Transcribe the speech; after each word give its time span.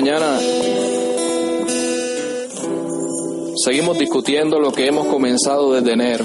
Mañana 0.00 0.40
seguimos 3.62 3.98
discutiendo 3.98 4.58
lo 4.58 4.72
que 4.72 4.86
hemos 4.86 5.06
comenzado 5.08 5.74
desde 5.74 5.92
enero. 5.92 6.24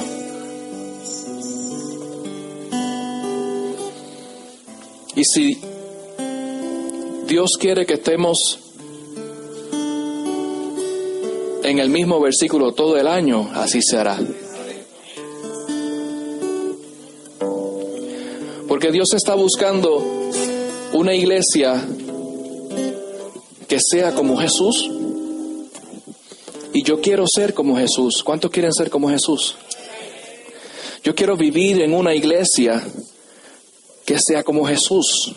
Y 5.14 5.26
si 5.26 5.60
Dios 7.28 7.58
quiere 7.60 7.86
que 7.86 7.96
estemos 7.96 8.60
en 11.64 11.80
el 11.80 11.90
mismo 11.90 12.22
versículo 12.22 12.72
todo 12.72 12.96
el 12.96 13.08
año, 13.08 13.50
así 13.56 13.82
será. 13.82 14.18
Porque 18.70 18.94
Dios 18.94 19.14
está 19.14 19.36
buscando 19.36 20.02
una 20.94 21.14
iglesia 21.14 21.86
que 23.67 23.80
sea 23.80 24.13
como 24.13 24.38
Jesús. 24.38 24.89
Y 26.73 26.83
yo 26.83 26.99
quiero 27.02 27.25
ser 27.27 27.53
como 27.53 27.77
Jesús. 27.77 28.21
¿Cuántos 28.23 28.52
quieren 28.52 28.73
ser 28.73 28.89
como 28.89 29.09
Jesús? 29.09 29.55
Yo 31.03 31.16
quiero 31.16 31.38
vivir 31.38 31.81
en 31.81 31.93
una 31.93 32.13
iglesia 32.13 32.83
que 34.05 34.17
sea 34.19 34.43
como 34.43 34.66
Jesús. 34.66 35.33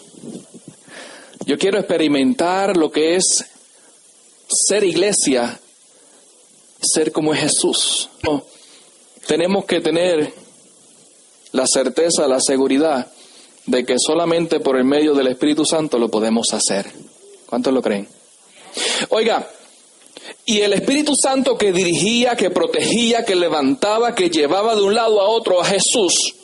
Yo 1.46 1.58
quiero 1.58 1.78
experimentar 1.78 2.76
lo 2.76 2.90
que 2.90 3.16
es 3.16 3.44
ser 4.48 4.84
iglesia, 4.84 5.60
ser 6.80 7.12
como 7.12 7.34
Jesús. 7.34 8.08
tenemos 9.26 9.64
que 9.66 9.80
tener 9.80 10.32
la 11.52 11.66
certeza, 11.66 12.26
la 12.26 12.40
seguridad 12.40 13.10
de 13.66 13.84
que 13.84 13.96
solamente 13.98 14.60
por 14.60 14.76
el 14.76 14.84
medio 14.84 15.14
del 15.14 15.28
Espíritu 15.28 15.64
Santo 15.64 15.98
lo 15.98 16.08
podemos 16.08 16.52
hacer. 16.52 16.90
¿Cuántos 17.46 17.72
lo 17.72 17.82
creen? 17.82 18.08
Oiga, 19.10 19.48
y 20.44 20.60
el 20.60 20.72
Espíritu 20.72 21.12
Santo 21.14 21.56
que 21.56 21.72
dirigía, 21.72 22.36
que 22.36 22.50
protegía, 22.50 23.24
que 23.24 23.34
levantaba, 23.34 24.14
que 24.14 24.30
llevaba 24.30 24.74
de 24.74 24.82
un 24.82 24.94
lado 24.94 25.20
a 25.20 25.28
otro 25.28 25.60
a 25.60 25.64
Jesús, 25.64 26.34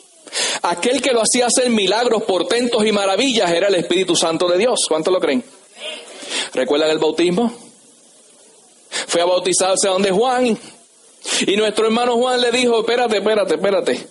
aquel 0.61 1.01
que 1.01 1.11
lo 1.11 1.21
hacía 1.21 1.47
hacer 1.47 1.69
milagros, 1.69 2.23
portentos 2.23 2.85
y 2.85 2.91
maravillas 2.91 3.51
era 3.51 3.67
el 3.67 3.75
Espíritu 3.75 4.15
Santo 4.15 4.47
de 4.47 4.57
Dios. 4.57 4.85
¿Cuántos 4.87 5.13
lo 5.13 5.19
creen? 5.19 5.43
¿Recuerdan 6.53 6.89
el 6.89 6.99
bautismo? 6.99 7.51
Fue 9.07 9.21
a 9.21 9.25
bautizarse 9.25 9.87
donde 9.87 10.11
Juan 10.11 10.57
y 11.47 11.57
nuestro 11.57 11.85
hermano 11.85 12.15
Juan 12.15 12.39
le 12.39 12.51
dijo, 12.51 12.79
espérate, 12.79 13.17
espérate, 13.17 13.55
espérate. 13.55 14.07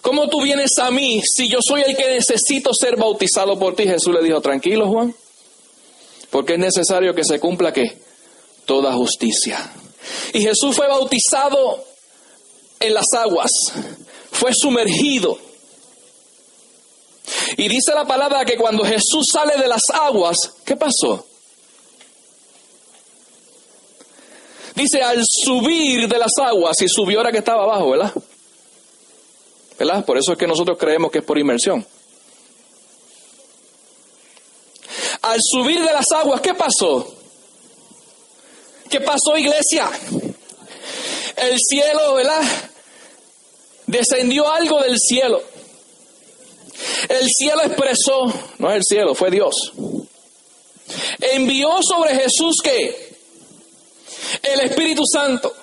¿Cómo 0.00 0.28
tú 0.28 0.42
vienes 0.42 0.78
a 0.78 0.90
mí 0.90 1.22
si 1.22 1.48
yo 1.48 1.58
soy 1.60 1.82
el 1.82 1.96
que 1.96 2.08
necesito 2.08 2.72
ser 2.72 2.96
bautizado 2.96 3.58
por 3.58 3.76
ti? 3.76 3.84
Jesús 3.84 4.14
le 4.14 4.22
dijo, 4.22 4.40
tranquilo 4.40 4.88
Juan, 4.88 5.14
porque 6.30 6.54
es 6.54 6.58
necesario 6.58 7.14
que 7.14 7.24
se 7.24 7.38
cumpla 7.40 7.72
que 7.72 8.00
toda 8.64 8.92
justicia. 8.92 9.72
Y 10.32 10.42
Jesús 10.42 10.76
fue 10.76 10.88
bautizado 10.88 11.84
en 12.78 12.94
las 12.94 13.06
aguas, 13.16 13.50
fue 14.30 14.52
sumergido. 14.54 15.38
Y 17.56 17.68
dice 17.68 17.92
la 17.94 18.06
palabra 18.06 18.44
que 18.44 18.56
cuando 18.56 18.84
Jesús 18.84 19.26
sale 19.32 19.56
de 19.56 19.68
las 19.68 19.82
aguas, 19.92 20.36
¿qué 20.64 20.76
pasó? 20.76 21.26
Dice, 24.74 25.02
al 25.02 25.22
subir 25.26 26.08
de 26.08 26.18
las 26.18 26.32
aguas, 26.40 26.80
y 26.80 26.88
subió 26.88 27.18
ahora 27.18 27.32
que 27.32 27.38
estaba 27.38 27.64
abajo, 27.64 27.90
¿verdad? 27.90 28.14
¿verdad? 29.78 30.04
Por 30.04 30.18
eso 30.18 30.32
es 30.32 30.38
que 30.38 30.46
nosotros 30.46 30.76
creemos 30.78 31.10
que 31.10 31.18
es 31.20 31.24
por 31.24 31.38
inmersión. 31.38 31.84
Al 35.22 35.38
subir 35.42 35.80
de 35.82 35.92
las 35.92 36.10
aguas, 36.12 36.40
¿qué 36.40 36.54
pasó? 36.54 37.14
¿Qué 38.88 39.00
pasó, 39.00 39.36
iglesia? 39.36 39.88
El 41.36 41.58
cielo, 41.58 42.14
¿verdad? 42.14 42.42
Descendió 43.86 44.50
algo 44.50 44.82
del 44.82 44.98
cielo. 44.98 45.42
El 47.08 47.28
cielo 47.28 47.62
expresó, 47.64 48.32
no 48.58 48.70
es 48.70 48.76
el 48.76 48.84
cielo, 48.84 49.14
fue 49.14 49.30
Dios. 49.30 49.72
Envió 51.20 51.82
sobre 51.82 52.14
Jesús 52.16 52.56
que 52.62 53.16
el 54.42 54.60
Espíritu 54.60 55.02
Santo, 55.06 55.54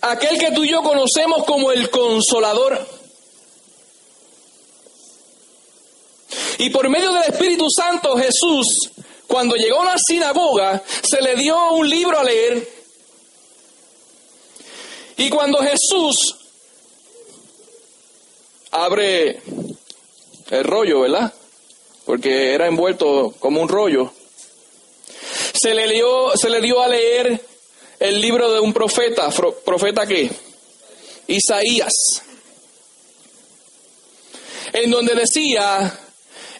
aquel 0.00 0.38
que 0.38 0.52
tú 0.52 0.64
y 0.64 0.70
yo 0.70 0.82
conocemos 0.82 1.44
como 1.44 1.72
el 1.72 1.90
consolador. 1.90 3.01
Y 6.62 6.70
por 6.70 6.88
medio 6.88 7.12
del 7.12 7.24
Espíritu 7.24 7.66
Santo 7.68 8.16
Jesús, 8.16 8.92
cuando 9.26 9.56
llegó 9.56 9.78
a 9.78 9.82
una 9.82 9.96
sinagoga, 9.98 10.80
se 11.02 11.20
le 11.20 11.34
dio 11.34 11.72
un 11.72 11.90
libro 11.90 12.16
a 12.16 12.22
leer. 12.22 12.68
Y 15.16 15.28
cuando 15.28 15.58
Jesús 15.58 16.36
abre 18.70 19.42
el 20.50 20.62
rollo, 20.62 21.00
¿verdad? 21.00 21.34
Porque 22.06 22.54
era 22.54 22.68
envuelto 22.68 23.34
como 23.40 23.60
un 23.60 23.68
rollo. 23.68 24.12
Se 25.60 25.74
le 25.74 25.88
dio, 25.88 26.30
se 26.36 26.48
le 26.48 26.60
dio 26.60 26.80
a 26.80 26.86
leer 26.86 27.44
el 27.98 28.20
libro 28.20 28.52
de 28.52 28.60
un 28.60 28.72
profeta, 28.72 29.30
profeta 29.64 30.06
qué? 30.06 30.30
Isaías. 31.26 32.22
En 34.72 34.92
donde 34.92 35.16
decía 35.16 35.98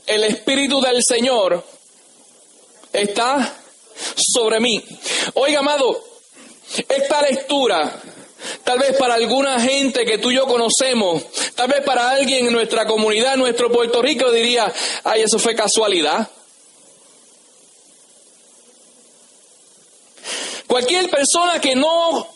el 0.06 0.24
Espíritu 0.24 0.80
del 0.80 1.02
Señor 1.02 1.64
está 2.92 3.56
sobre 4.16 4.60
mí. 4.60 4.82
Oiga, 5.34 5.60
amado, 5.60 6.02
esta 6.88 7.22
lectura, 7.22 8.00
tal 8.64 8.78
vez 8.78 8.96
para 8.96 9.14
alguna 9.14 9.60
gente 9.60 10.04
que 10.04 10.18
tú 10.18 10.30
y 10.30 10.36
yo 10.36 10.46
conocemos, 10.46 11.22
tal 11.54 11.68
vez 11.68 11.82
para 11.82 12.10
alguien 12.10 12.46
en 12.46 12.52
nuestra 12.52 12.86
comunidad, 12.86 13.34
en 13.34 13.40
nuestro 13.40 13.70
Puerto 13.70 14.02
Rico, 14.02 14.30
diría, 14.30 14.72
ay, 15.04 15.22
eso 15.22 15.38
fue 15.38 15.54
casualidad. 15.54 16.28
Cualquier 20.66 21.10
persona 21.10 21.60
que 21.60 21.74
no 21.74 22.26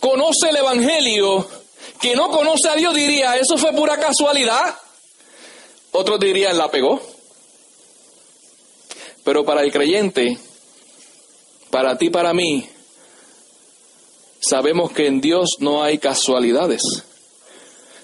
conoce 0.00 0.50
el 0.50 0.56
Evangelio, 0.56 1.48
que 2.00 2.14
no 2.14 2.30
conoce 2.30 2.68
a 2.68 2.74
Dios, 2.74 2.94
diría, 2.94 3.36
eso 3.36 3.56
fue 3.56 3.72
pura 3.72 3.98
casualidad. 3.98 4.76
Otros 5.92 6.20
dirían, 6.20 6.56
la 6.56 6.70
pegó. 6.70 7.00
Pero 9.24 9.44
para 9.44 9.62
el 9.62 9.72
creyente, 9.72 10.38
para 11.70 11.96
ti, 11.98 12.10
para 12.10 12.32
mí, 12.32 12.68
sabemos 14.40 14.92
que 14.92 15.06
en 15.06 15.20
Dios 15.20 15.56
no 15.58 15.82
hay 15.82 15.98
casualidades, 15.98 16.82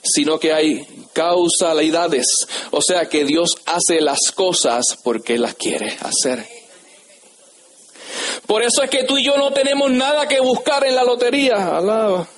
sino 0.02 0.38
que 0.38 0.52
hay 0.52 0.86
causalidades. 1.12 2.26
O 2.70 2.82
sea 2.82 3.08
que 3.08 3.24
Dios 3.24 3.58
hace 3.66 4.00
las 4.00 4.30
cosas 4.32 4.98
porque 5.02 5.38
las 5.38 5.54
quiere 5.54 5.96
hacer. 6.00 6.46
Por 8.46 8.62
eso 8.62 8.82
es 8.82 8.90
que 8.90 9.04
tú 9.04 9.18
y 9.18 9.24
yo 9.24 9.36
no 9.36 9.52
tenemos 9.52 9.90
nada 9.90 10.28
que 10.28 10.40
buscar 10.40 10.84
en 10.86 10.94
la 10.94 11.02
lotería. 11.02 11.76
Alaba. 11.76 12.28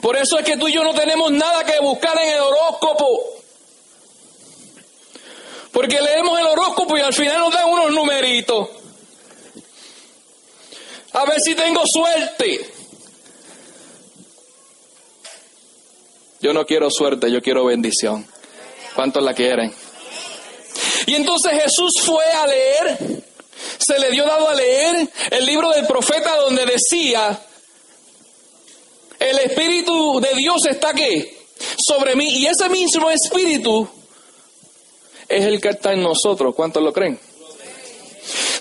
Por 0.00 0.16
eso 0.16 0.38
es 0.38 0.44
que 0.44 0.56
tú 0.56 0.68
y 0.68 0.72
yo 0.72 0.84
no 0.84 0.94
tenemos 0.94 1.30
nada 1.30 1.64
que 1.64 1.78
buscar 1.80 2.18
en 2.18 2.34
el 2.34 2.40
horóscopo. 2.40 3.40
Porque 5.72 6.00
leemos 6.00 6.38
el 6.38 6.46
horóscopo 6.46 6.96
y 6.96 7.00
al 7.00 7.14
final 7.14 7.38
nos 7.38 7.52
dan 7.52 7.68
unos 7.68 7.92
numeritos. 7.92 8.68
A 11.12 11.24
ver 11.24 11.40
si 11.40 11.54
tengo 11.54 11.82
suerte. 11.86 12.72
Yo 16.40 16.52
no 16.52 16.64
quiero 16.64 16.90
suerte, 16.90 17.30
yo 17.30 17.40
quiero 17.40 17.66
bendición. 17.66 18.26
¿Cuántos 18.94 19.22
la 19.22 19.34
quieren? 19.34 19.74
Y 21.06 21.14
entonces 21.14 21.52
Jesús 21.62 22.00
fue 22.02 22.24
a 22.24 22.46
leer, 22.46 23.22
se 23.78 23.98
le 23.98 24.10
dio 24.10 24.24
dado 24.24 24.48
a 24.48 24.54
leer 24.54 25.08
el 25.30 25.46
libro 25.46 25.70
del 25.70 25.86
profeta 25.86 26.36
donde 26.36 26.66
decía 26.66 27.38
el 29.20 29.38
Espíritu 29.38 30.20
de 30.20 30.34
Dios 30.34 30.66
está 30.66 30.90
aquí 30.90 31.28
sobre 31.76 32.16
mí 32.16 32.28
y 32.38 32.46
ese 32.46 32.68
mismo 32.68 33.10
espíritu 33.10 33.88
es 35.28 35.44
el 35.44 35.60
que 35.60 35.68
está 35.68 35.92
en 35.92 36.02
nosotros. 36.02 36.54
¿Cuántos 36.54 36.82
lo 36.82 36.92
creen? 36.92 37.20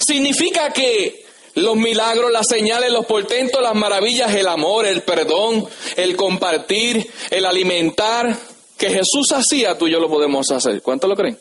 Significa 0.06 0.72
que 0.72 1.26
los 1.56 1.76
milagros, 1.76 2.32
las 2.32 2.48
señales, 2.48 2.92
los 2.92 3.06
portentos, 3.06 3.62
las 3.62 3.74
maravillas, 3.74 4.34
el 4.36 4.48
amor, 4.48 4.86
el 4.86 5.02
perdón, 5.02 5.68
el 5.96 6.16
compartir, 6.16 7.10
el 7.32 7.46
alimentar 7.46 8.38
que 8.78 8.90
Jesús 8.90 9.32
hacía, 9.32 9.78
tú 9.78 9.88
y 9.88 9.92
yo 9.92 10.00
lo 10.00 10.10
podemos 10.10 10.50
hacer. 10.52 10.82
¿Cuántos 10.82 11.10
lo 11.10 11.16
creen? 11.16 11.40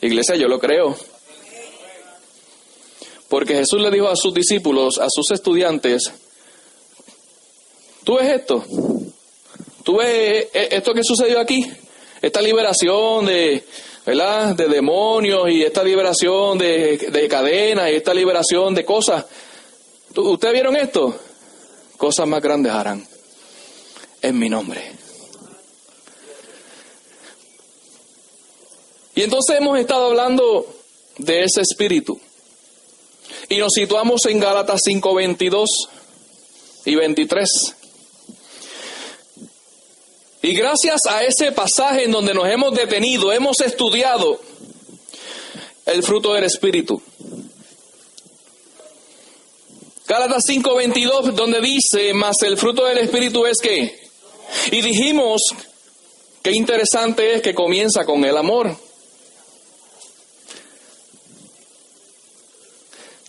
Iglesia, 0.00 0.36
yo 0.36 0.48
lo 0.48 0.58
creo. 0.58 0.96
Porque 3.28 3.54
Jesús 3.54 3.80
le 3.80 3.90
dijo 3.90 4.08
a 4.08 4.16
sus 4.16 4.32
discípulos, 4.32 4.98
a 4.98 5.06
sus 5.08 5.30
estudiantes, 5.30 6.12
¿tú 8.04 8.16
ves 8.16 8.30
esto? 8.30 8.64
¿Tú 9.82 9.96
ves 9.96 10.48
esto 10.52 10.94
que 10.94 11.02
sucedió 11.02 11.40
aquí? 11.40 11.66
Esta 12.22 12.40
liberación 12.40 13.26
de, 13.26 13.64
¿verdad? 14.06 14.54
De 14.54 14.68
demonios 14.68 15.50
y 15.50 15.62
esta 15.62 15.82
liberación 15.82 16.58
de, 16.58 16.96
de 16.96 17.28
cadenas 17.28 17.90
y 17.90 17.96
esta 17.96 18.14
liberación 18.14 18.74
de 18.74 18.84
cosas. 18.84 19.24
¿Ustedes 20.16 20.54
vieron 20.54 20.76
esto? 20.76 21.18
Cosas 21.96 22.26
más 22.26 22.40
grandes 22.40 22.72
harán 22.72 23.06
en 24.22 24.38
mi 24.38 24.48
nombre. 24.48 24.92
Y 29.14 29.22
entonces 29.22 29.56
hemos 29.58 29.78
estado 29.78 30.06
hablando 30.06 30.66
de 31.18 31.44
ese 31.44 31.60
espíritu. 31.60 32.18
Y 33.48 33.58
nos 33.58 33.72
situamos 33.72 34.24
en 34.26 34.40
Gálatas 34.40 34.80
5, 34.84 35.14
22 35.14 35.68
y 36.86 36.94
23. 36.94 37.48
Y 40.44 40.52
gracias 40.52 41.06
a 41.08 41.24
ese 41.24 41.52
pasaje 41.52 42.04
en 42.04 42.10
donde 42.10 42.34
nos 42.34 42.46
hemos 42.46 42.74
detenido, 42.74 43.32
hemos 43.32 43.62
estudiado 43.62 44.38
el 45.86 46.02
fruto 46.02 46.34
del 46.34 46.44
Espíritu. 46.44 47.00
Gálatas 50.06 50.44
5:22, 50.46 51.32
donde 51.34 51.62
dice, 51.62 52.12
más 52.12 52.42
el 52.42 52.58
fruto 52.58 52.84
del 52.84 52.98
Espíritu 52.98 53.46
es 53.46 53.56
que, 53.56 53.98
y 54.70 54.82
dijimos, 54.82 55.40
qué 56.42 56.50
interesante 56.50 57.36
es 57.36 57.40
que 57.40 57.54
comienza 57.54 58.04
con 58.04 58.22
el 58.22 58.36
amor. 58.36 58.76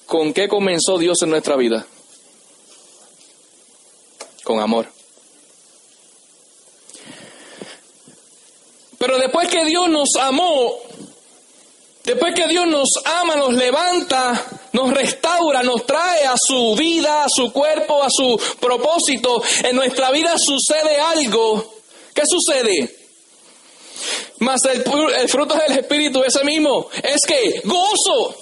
¿Con 0.06 0.34
qué 0.34 0.50
comenzó 0.50 0.98
Dios 0.98 1.22
en 1.22 1.30
nuestra 1.30 1.56
vida? 1.56 1.88
Con 4.44 4.60
amor. 4.60 4.95
Pero 9.06 9.20
después 9.20 9.48
que 9.50 9.64
Dios 9.66 9.88
nos 9.88 10.16
amó, 10.20 10.80
después 12.04 12.34
que 12.34 12.48
Dios 12.48 12.66
nos 12.66 12.90
ama, 13.06 13.36
nos 13.36 13.54
levanta, 13.54 14.44
nos 14.74 14.92
restaura, 14.96 15.62
nos 15.62 15.86
trae 15.86 16.26
a 16.26 16.34
su 16.36 16.74
vida, 16.76 17.24
a 17.24 17.28
su 17.30 17.54
cuerpo, 17.54 18.02
a 18.02 18.08
su 18.10 18.36
propósito, 18.60 19.44
en 19.64 19.76
nuestra 19.76 20.10
vida 20.10 20.34
sucede 20.40 20.98
algo. 20.98 21.76
¿Qué 22.16 22.24
sucede? 22.26 22.96
Más 24.40 24.60
el, 24.66 24.84
el 25.20 25.30
fruto 25.30 25.54
del 25.54 25.78
Espíritu, 25.78 26.24
ese 26.24 26.44
mismo, 26.44 26.90
es 27.04 27.22
que 27.28 27.62
gozo. 27.64 28.36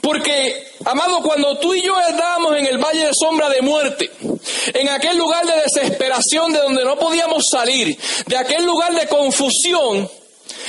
Porque, 0.00 0.72
amado, 0.84 1.20
cuando 1.22 1.58
tú 1.58 1.74
y 1.74 1.82
yo 1.82 1.98
estábamos 2.00 2.56
en 2.56 2.66
el 2.66 2.78
valle 2.78 3.06
de 3.06 3.12
sombra 3.14 3.48
de 3.48 3.62
muerte, 3.62 4.10
en 4.74 4.88
aquel 4.88 5.16
lugar 5.18 5.44
de 5.46 5.62
desesperación 5.62 6.52
de 6.52 6.60
donde 6.60 6.84
no 6.84 6.98
podíamos 6.98 7.44
salir, 7.50 7.98
de 8.26 8.36
aquel 8.36 8.64
lugar 8.64 8.94
de 8.94 9.06
confusión, 9.08 10.08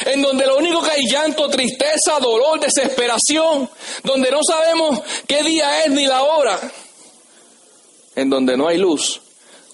en 0.06 0.22
donde 0.22 0.46
lo 0.46 0.58
único 0.58 0.82
que 0.82 0.92
hay 0.92 1.06
llanto, 1.10 1.50
tristeza, 1.50 2.20
dolor, 2.20 2.60
desesperación, 2.60 3.70
donde 4.04 4.32
no 4.32 4.40
sabemos 4.44 5.02
qué 5.28 5.44
día 5.44 5.84
es 5.84 5.92
ni 5.92 6.06
la 6.06 6.24
hora, 6.24 6.60
en 8.16 8.30
donde 8.30 8.58
no 8.58 8.68
hay 8.68 8.78
luz, 8.78 9.22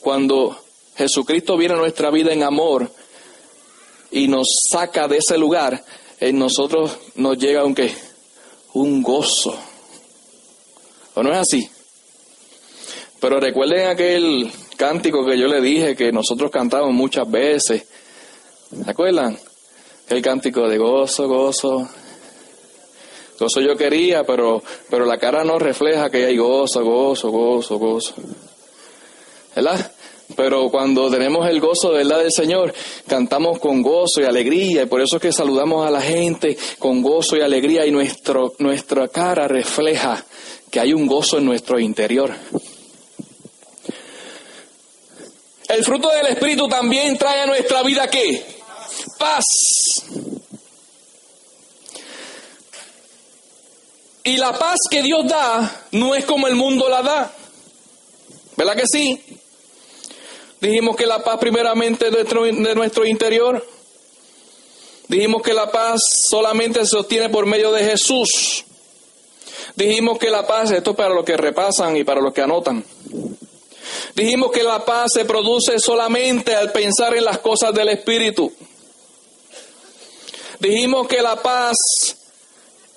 cuando 0.01 0.59
Jesucristo 0.95 1.57
viene 1.57 1.73
a 1.73 1.77
nuestra 1.77 2.09
vida 2.11 2.31
en 2.31 2.43
amor 2.43 2.91
y 4.11 4.27
nos 4.27 4.47
saca 4.71 5.07
de 5.07 5.17
ese 5.17 5.37
lugar, 5.37 5.83
en 6.19 6.39
nosotros 6.39 6.97
nos 7.15 7.37
llega 7.37 7.61
aunque 7.61 7.93
un 8.75 9.01
gozo. 9.01 9.57
¿O 11.15 11.23
no 11.23 11.31
es 11.31 11.37
así? 11.37 11.69
Pero 13.21 13.39
recuerden 13.39 13.87
aquel 13.87 14.51
cántico 14.75 15.25
que 15.25 15.39
yo 15.39 15.47
le 15.47 15.61
dije 15.61 15.95
que 15.95 16.11
nosotros 16.11 16.51
cantamos 16.51 16.93
muchas 16.93 17.29
veces. 17.29 17.85
¿Se 18.83 18.91
acuerdan? 18.91 19.37
El 20.09 20.21
cántico 20.21 20.67
de 20.67 20.77
gozo, 20.77 21.27
gozo. 21.27 21.89
Gozo 23.39 23.61
yo 23.61 23.75
quería, 23.75 24.23
pero, 24.23 24.61
pero 24.89 25.05
la 25.05 25.17
cara 25.17 25.43
no 25.43 25.57
refleja 25.57 26.09
que 26.09 26.25
hay 26.25 26.37
gozo, 26.37 26.83
gozo, 26.83 27.31
gozo, 27.31 27.79
gozo. 27.79 28.13
¿Verdad? 29.55 29.91
Pero 30.35 30.69
cuando 30.69 31.09
tenemos 31.09 31.47
el 31.47 31.59
gozo 31.59 31.91
de 31.91 31.99
verdad 31.99 32.19
del 32.19 32.31
Señor, 32.31 32.73
cantamos 33.07 33.59
con 33.59 33.81
gozo 33.81 34.21
y 34.21 34.25
alegría, 34.25 34.83
y 34.83 34.85
por 34.85 35.01
eso 35.01 35.17
es 35.17 35.21
que 35.21 35.31
saludamos 35.31 35.87
a 35.87 35.91
la 35.91 36.01
gente 36.01 36.57
con 36.79 37.01
gozo 37.01 37.37
y 37.37 37.41
alegría, 37.41 37.85
y 37.85 37.91
nuestra 37.91 39.07
cara 39.07 39.47
refleja 39.47 40.25
que 40.69 40.79
hay 40.79 40.93
un 40.93 41.07
gozo 41.07 41.37
en 41.37 41.45
nuestro 41.45 41.79
interior. 41.79 42.33
El 45.67 45.83
fruto 45.83 46.09
del 46.09 46.27
Espíritu 46.27 46.67
también 46.67 47.17
trae 47.17 47.41
a 47.41 47.45
nuestra 47.45 47.81
vida 47.81 48.07
qué? 48.09 48.45
Paz. 49.17 49.43
Y 54.23 54.37
la 54.37 54.57
paz 54.57 54.77
que 54.89 55.01
Dios 55.01 55.27
da 55.27 55.85
no 55.91 56.15
es 56.15 56.25
como 56.25 56.47
el 56.47 56.55
mundo 56.55 56.89
la 56.89 57.01
da. 57.01 57.31
¿Verdad 58.57 58.75
que 58.75 58.87
sí? 58.87 59.34
Dijimos 60.65 60.95
que 60.95 61.05
la 61.05 61.23
paz 61.23 61.37
primeramente 61.39 62.09
nuestro, 62.09 62.43
de 62.43 62.73
nuestro 62.73 63.05
interior. 63.05 63.63
Dijimos 65.07 65.43
que 65.43 65.53
la 65.53 65.71
paz 65.71 65.99
solamente 66.27 66.83
se 66.87 66.97
obtiene 66.97 67.29
por 67.29 67.45
medio 67.45 67.71
de 67.71 67.83
Jesús. 67.83 68.65
Dijimos 69.75 70.17
que 70.17 70.31
la 70.31 70.47
paz, 70.47 70.71
esto 70.71 70.91
es 70.91 70.97
para 70.97 71.13
los 71.13 71.23
que 71.23 71.37
repasan 71.37 71.95
y 71.95 72.03
para 72.03 72.19
los 72.19 72.33
que 72.33 72.41
anotan. 72.41 72.83
Dijimos 74.15 74.51
que 74.51 74.63
la 74.63 74.83
paz 74.83 75.11
se 75.13 75.25
produce 75.25 75.77
solamente 75.77 76.55
al 76.55 76.71
pensar 76.71 77.15
en 77.15 77.25
las 77.25 77.37
cosas 77.37 77.71
del 77.71 77.89
Espíritu. 77.89 78.51
Dijimos 80.59 81.07
que 81.07 81.21
la 81.21 81.35
paz 81.43 81.75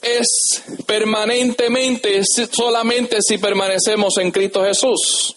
es 0.01 0.63
permanentemente 0.87 2.23
solamente 2.51 3.19
si 3.21 3.37
permanecemos 3.37 4.17
en 4.17 4.31
Cristo 4.31 4.65
Jesús. 4.65 5.35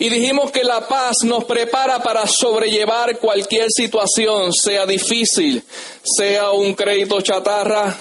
Y 0.00 0.08
dijimos 0.08 0.50
que 0.50 0.64
la 0.64 0.88
paz 0.88 1.18
nos 1.24 1.44
prepara 1.44 2.02
para 2.02 2.26
sobrellevar 2.26 3.18
cualquier 3.18 3.70
situación, 3.70 4.50
sea 4.50 4.86
difícil, 4.86 5.62
sea 6.02 6.52
un 6.52 6.72
crédito 6.72 7.20
chatarra, 7.20 7.94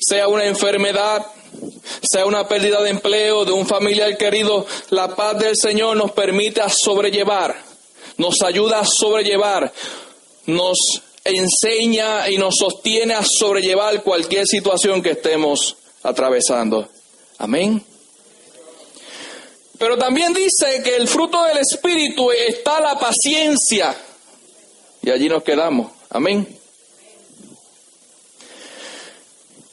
sea 0.00 0.26
una 0.26 0.44
enfermedad, 0.46 1.24
sea 2.02 2.26
una 2.26 2.48
pérdida 2.48 2.82
de 2.82 2.90
empleo, 2.90 3.44
de 3.44 3.52
un 3.52 3.64
familiar 3.64 4.16
querido. 4.18 4.66
La 4.90 5.14
paz 5.14 5.38
del 5.38 5.56
Señor 5.56 5.96
nos 5.96 6.10
permite 6.10 6.60
sobrellevar, 6.68 7.54
nos 8.16 8.42
ayuda 8.42 8.80
a 8.80 8.84
sobrellevar, 8.84 9.72
nos 10.46 11.00
enseña 11.22 12.28
y 12.28 12.38
nos 12.38 12.56
sostiene 12.56 13.14
a 13.14 13.22
sobrellevar 13.22 14.02
cualquier 14.02 14.48
situación 14.48 15.00
que 15.00 15.12
estemos 15.12 15.76
atravesando. 16.02 16.88
Amén. 17.38 17.93
Pero 19.84 19.98
también 19.98 20.32
dice 20.32 20.82
que 20.82 20.96
el 20.96 21.06
fruto 21.06 21.44
del 21.44 21.58
Espíritu 21.58 22.30
está 22.30 22.80
la 22.80 22.98
paciencia. 22.98 23.94
Y 25.02 25.10
allí 25.10 25.28
nos 25.28 25.42
quedamos. 25.42 25.92
Amén. 26.08 26.58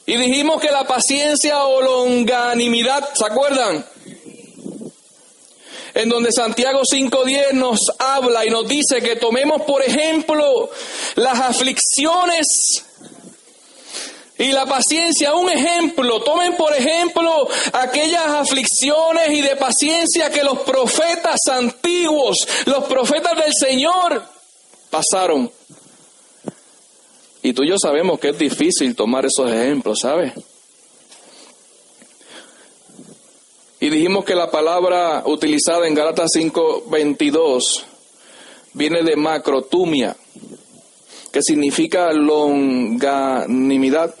Y 0.04 0.16
dijimos 0.18 0.60
que 0.60 0.70
la 0.70 0.86
paciencia 0.86 1.64
o 1.64 1.80
longanimidad, 1.80 3.08
¿se 3.14 3.24
acuerdan? 3.24 3.86
En 5.94 6.10
donde 6.10 6.30
Santiago 6.30 6.82
5.10 6.82 7.52
nos 7.52 7.80
habla 7.98 8.44
y 8.44 8.50
nos 8.50 8.68
dice 8.68 9.00
que 9.00 9.16
tomemos 9.16 9.62
por 9.62 9.82
ejemplo 9.82 10.68
las 11.14 11.40
aflicciones 11.40 12.84
y 14.38 14.50
la 14.50 14.66
paciencia, 14.66 15.34
un 15.34 15.50
ejemplo, 15.50 16.22
tomen 16.22 16.56
por 16.56 16.74
ejemplo 16.74 17.48
aquellas 17.72 18.26
aflicciones 18.28 19.30
y 19.30 19.42
de 19.42 19.56
paciencia 19.56 20.30
que 20.30 20.42
los 20.42 20.60
profetas 20.60 21.38
antiguos, 21.50 22.48
los 22.64 22.84
profetas 22.84 23.36
del 23.36 23.52
Señor 23.52 24.22
pasaron. 24.90 25.50
Y 27.42 27.52
tú 27.52 27.64
y 27.64 27.70
yo 27.70 27.76
sabemos 27.78 28.18
que 28.20 28.30
es 28.30 28.38
difícil 28.38 28.94
tomar 28.94 29.26
esos 29.26 29.50
ejemplos, 29.50 30.00
¿sabes? 30.00 30.32
Y 33.80 33.90
dijimos 33.90 34.24
que 34.24 34.36
la 34.36 34.48
palabra 34.48 35.24
utilizada 35.26 35.88
en 35.88 35.94
Gálatas 35.94 36.30
5:22 36.34 37.84
viene 38.74 39.02
de 39.02 39.16
macrotumia, 39.16 40.16
que 41.32 41.42
significa 41.42 42.12
longanimidad, 42.12 44.14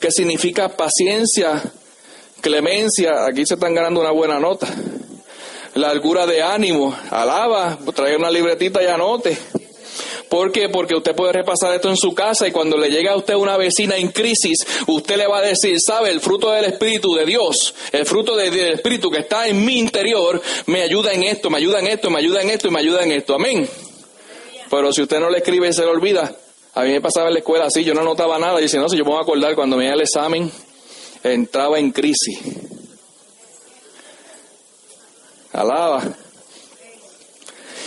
que 0.00 0.10
significa 0.10 0.70
paciencia, 0.70 1.62
clemencia. 2.40 3.26
Aquí 3.26 3.44
se 3.44 3.54
están 3.54 3.74
ganando 3.74 4.00
una 4.00 4.10
buena 4.10 4.40
nota. 4.40 4.66
Largura 5.74 6.26
de 6.26 6.42
ánimo, 6.42 6.96
alaba, 7.10 7.78
trae 7.94 8.16
una 8.16 8.30
libretita 8.30 8.82
y 8.82 8.86
anote. 8.86 9.36
¿Por 10.30 10.50
qué? 10.50 10.68
Porque 10.70 10.96
usted 10.96 11.14
puede 11.14 11.32
repasar 11.32 11.74
esto 11.74 11.90
en 11.90 11.96
su 11.96 12.14
casa 12.14 12.48
y 12.48 12.50
cuando 12.50 12.76
le 12.76 12.88
llega 12.88 13.12
a 13.12 13.16
usted 13.16 13.34
una 13.34 13.56
vecina 13.56 13.96
en 13.96 14.08
crisis, 14.08 14.66
usted 14.86 15.18
le 15.18 15.26
va 15.26 15.38
a 15.38 15.42
decir, 15.42 15.76
sabe, 15.80 16.10
el 16.10 16.20
fruto 16.20 16.50
del 16.50 16.64
Espíritu 16.64 17.14
de 17.14 17.26
Dios, 17.26 17.74
el 17.92 18.06
fruto 18.06 18.34
del 18.34 18.74
Espíritu 18.74 19.10
que 19.10 19.20
está 19.20 19.46
en 19.46 19.64
mi 19.64 19.78
interior, 19.78 20.42
me 20.66 20.82
ayuda 20.82 21.12
en 21.12 21.22
esto, 21.22 21.50
me 21.50 21.58
ayuda 21.58 21.78
en 21.78 21.88
esto, 21.88 22.10
me 22.10 22.18
ayuda 22.18 22.42
en 22.42 22.50
esto 22.50 22.68
y 22.68 22.70
me 22.70 22.80
ayuda 22.80 23.04
en 23.04 23.12
esto. 23.12 23.34
Amén. 23.34 23.68
Pero 24.70 24.92
si 24.92 25.02
usted 25.02 25.20
no 25.20 25.30
le 25.30 25.38
escribe 25.38 25.72
se 25.72 25.82
le 25.82 25.88
olvida, 25.88 26.34
a 26.74 26.82
mí 26.82 26.90
me 26.90 27.00
pasaba 27.00 27.28
en 27.28 27.34
la 27.34 27.38
escuela 27.38 27.66
así, 27.66 27.84
yo 27.84 27.94
no 27.94 28.02
anotaba 28.02 28.38
nada 28.38 28.60
y 28.60 28.64
no 28.64 28.88
sé, 28.88 28.96
yo 28.96 29.04
me 29.04 29.10
voy 29.10 29.18
a 29.18 29.22
acordar 29.22 29.54
cuando 29.54 29.76
me 29.76 29.84
iba 29.84 29.94
el 29.94 30.00
examen, 30.02 30.50
entraba 31.22 31.78
en 31.78 31.90
crisis. 31.90 32.38
Alaba. 35.52 36.02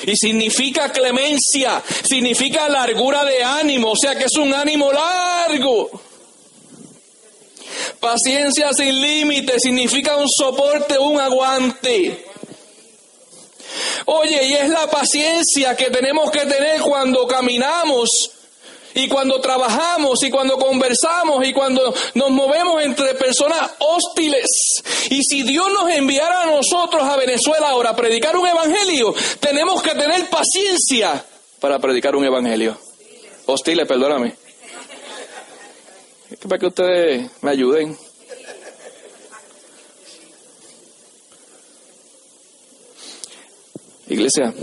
Y 0.04 0.16
significa 0.16 0.92
clemencia, 0.92 1.84
significa 2.04 2.68
largura 2.70 3.26
de 3.26 3.44
ánimo, 3.44 3.92
o 3.92 3.96
sea 3.96 4.16
que 4.16 4.26
es 4.26 4.36
un 4.38 4.54
ánimo 4.54 4.92
largo. 4.92 5.90
Paciencia 8.00 8.74
sin 8.74 9.02
límite 9.02 9.60
significa 9.60 10.16
un 10.16 10.28
soporte, 10.28 10.98
un 10.98 11.20
aguante. 11.20 12.29
Oye, 14.06 14.46
y 14.46 14.54
es 14.54 14.70
la 14.70 14.88
paciencia 14.88 15.76
que 15.76 15.90
tenemos 15.90 16.32
que 16.32 16.46
tener 16.46 16.82
cuando 16.82 17.28
caminamos 17.28 18.32
y 18.94 19.08
cuando 19.08 19.40
trabajamos 19.40 20.24
y 20.24 20.30
cuando 20.30 20.58
conversamos 20.58 21.48
y 21.48 21.54
cuando 21.54 21.94
nos 22.16 22.32
movemos 22.32 22.84
entre 22.84 23.14
personas 23.16 23.72
hostiles. 23.80 24.84
Y 25.10 25.24
si 25.24 25.44
Dios 25.44 25.72
nos 25.72 25.90
enviara 25.92 26.44
a 26.44 26.46
nosotros 26.46 27.04
a 27.04 27.16
Venezuela 27.16 27.70
ahora 27.70 27.92
a 27.92 27.96
predicar 27.96 28.36
un 28.36 28.48
evangelio, 28.48 29.14
tenemos 29.40 29.82
que 29.82 29.92
tener 29.92 30.30
paciencia 30.30 31.24
para 31.60 31.80
predicar 31.80 32.16
un 32.16 32.26
evangelio. 32.26 32.78
Hostiles, 33.46 33.88
perdóname. 33.88 34.36
Es 36.30 36.38
para 36.48 36.60
que 36.60 36.68
ustedes 36.68 37.32
me 37.42 37.52
ayuden. 37.52 38.09
Iglesia, 44.10 44.54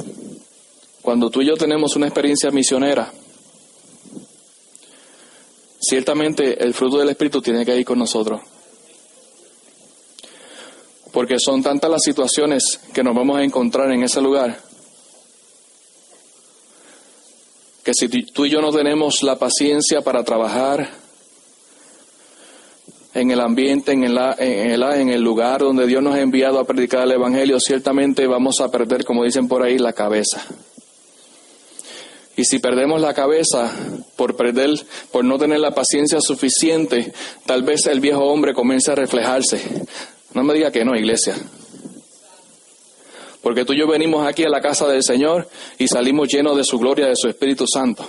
cuando 1.03 1.31
tú 1.31 1.41
y 1.41 1.47
yo 1.47 1.57
tenemos 1.57 1.95
una 1.95 2.07
experiencia 2.07 2.51
misionera, 2.51 3.13
ciertamente 5.81 6.63
el 6.63 6.75
fruto 6.75 6.99
del 6.99 7.11
Espíritu 7.11 7.41
tiene 7.41 7.65
que 7.65 7.77
ir 7.77 7.85
con 7.85 7.99
nosotros. 7.99 8.41
Porque 11.13 11.39
son 11.39 11.63
tantas 11.63 11.91
las 11.91 12.03
situaciones 12.03 12.81
que 12.93 13.05
nos 13.05 13.15
vamos 13.15 13.37
a 13.39 13.45
encontrar 13.45 13.91
en 13.93 14.03
ese 14.03 14.21
lugar, 14.21 14.61
que 17.85 17.95
si 17.95 18.09
tú 18.09 18.47
y 18.47 18.51
yo 18.51 18.61
no 18.61 18.73
tenemos 18.73 19.23
la 19.23 19.39
paciencia 19.39 20.03
para 20.03 20.25
trabajar 20.25 21.06
en 23.17 23.31
el 23.31 23.41
ambiente, 23.41 23.93
en 23.93 24.05
el, 24.05 24.19
en 24.39 24.71
el, 24.73 24.83
en 24.83 25.09
el 25.09 25.23
lugar 25.23 25.61
donde 25.61 25.87
Dios 25.87 26.03
nos 26.03 26.15
ha 26.15 26.21
enviado 26.21 26.61
a 26.61 26.65
predicar 26.65 27.05
el 27.05 27.13
Evangelio, 27.13 27.59
ciertamente 27.59 28.27
vamos 28.27 28.61
a 28.61 28.71
perder, 28.71 29.07
como 29.07 29.25
dicen 29.25 29.49
por 29.49 29.63
ahí, 29.63 29.79
la 29.79 29.95
cabeza. 29.95 30.45
Y 32.37 32.45
si 32.45 32.59
perdemos 32.59 33.01
la 33.01 33.15
cabeza 33.15 33.73
por 34.17 34.37
perder, 34.37 34.69
por 35.11 35.25
no 35.25 35.39
tener 35.39 35.61
la 35.61 35.71
paciencia 35.71 36.21
suficiente, 36.21 37.15
tal 37.47 37.63
vez 37.63 37.87
el 37.87 38.01
viejo 38.01 38.23
hombre 38.27 38.53
comience 38.53 38.93
a 38.93 38.95
reflejarse. 38.95 39.63
No 40.35 40.45
me 40.45 40.53
diga 40.53 40.71
que 40.71 40.85
no, 40.85 40.95
iglesia. 40.95 41.35
Porque 43.41 43.65
tú 43.65 43.73
y 43.73 43.79
yo 43.79 43.89
venimos 43.89 44.29
aquí 44.29 44.45
a 44.45 44.51
la 44.51 44.61
casa 44.61 44.87
del 44.89 45.03
Señor 45.03 45.49
y 45.79 45.89
salimos 45.89 46.29
llenos 46.29 46.55
de 46.55 46.65
su 46.65 46.79
gloria, 46.79 47.07
de 47.07 47.17
su 47.17 47.29
Espíritu 47.29 47.65
Santo. 47.67 48.07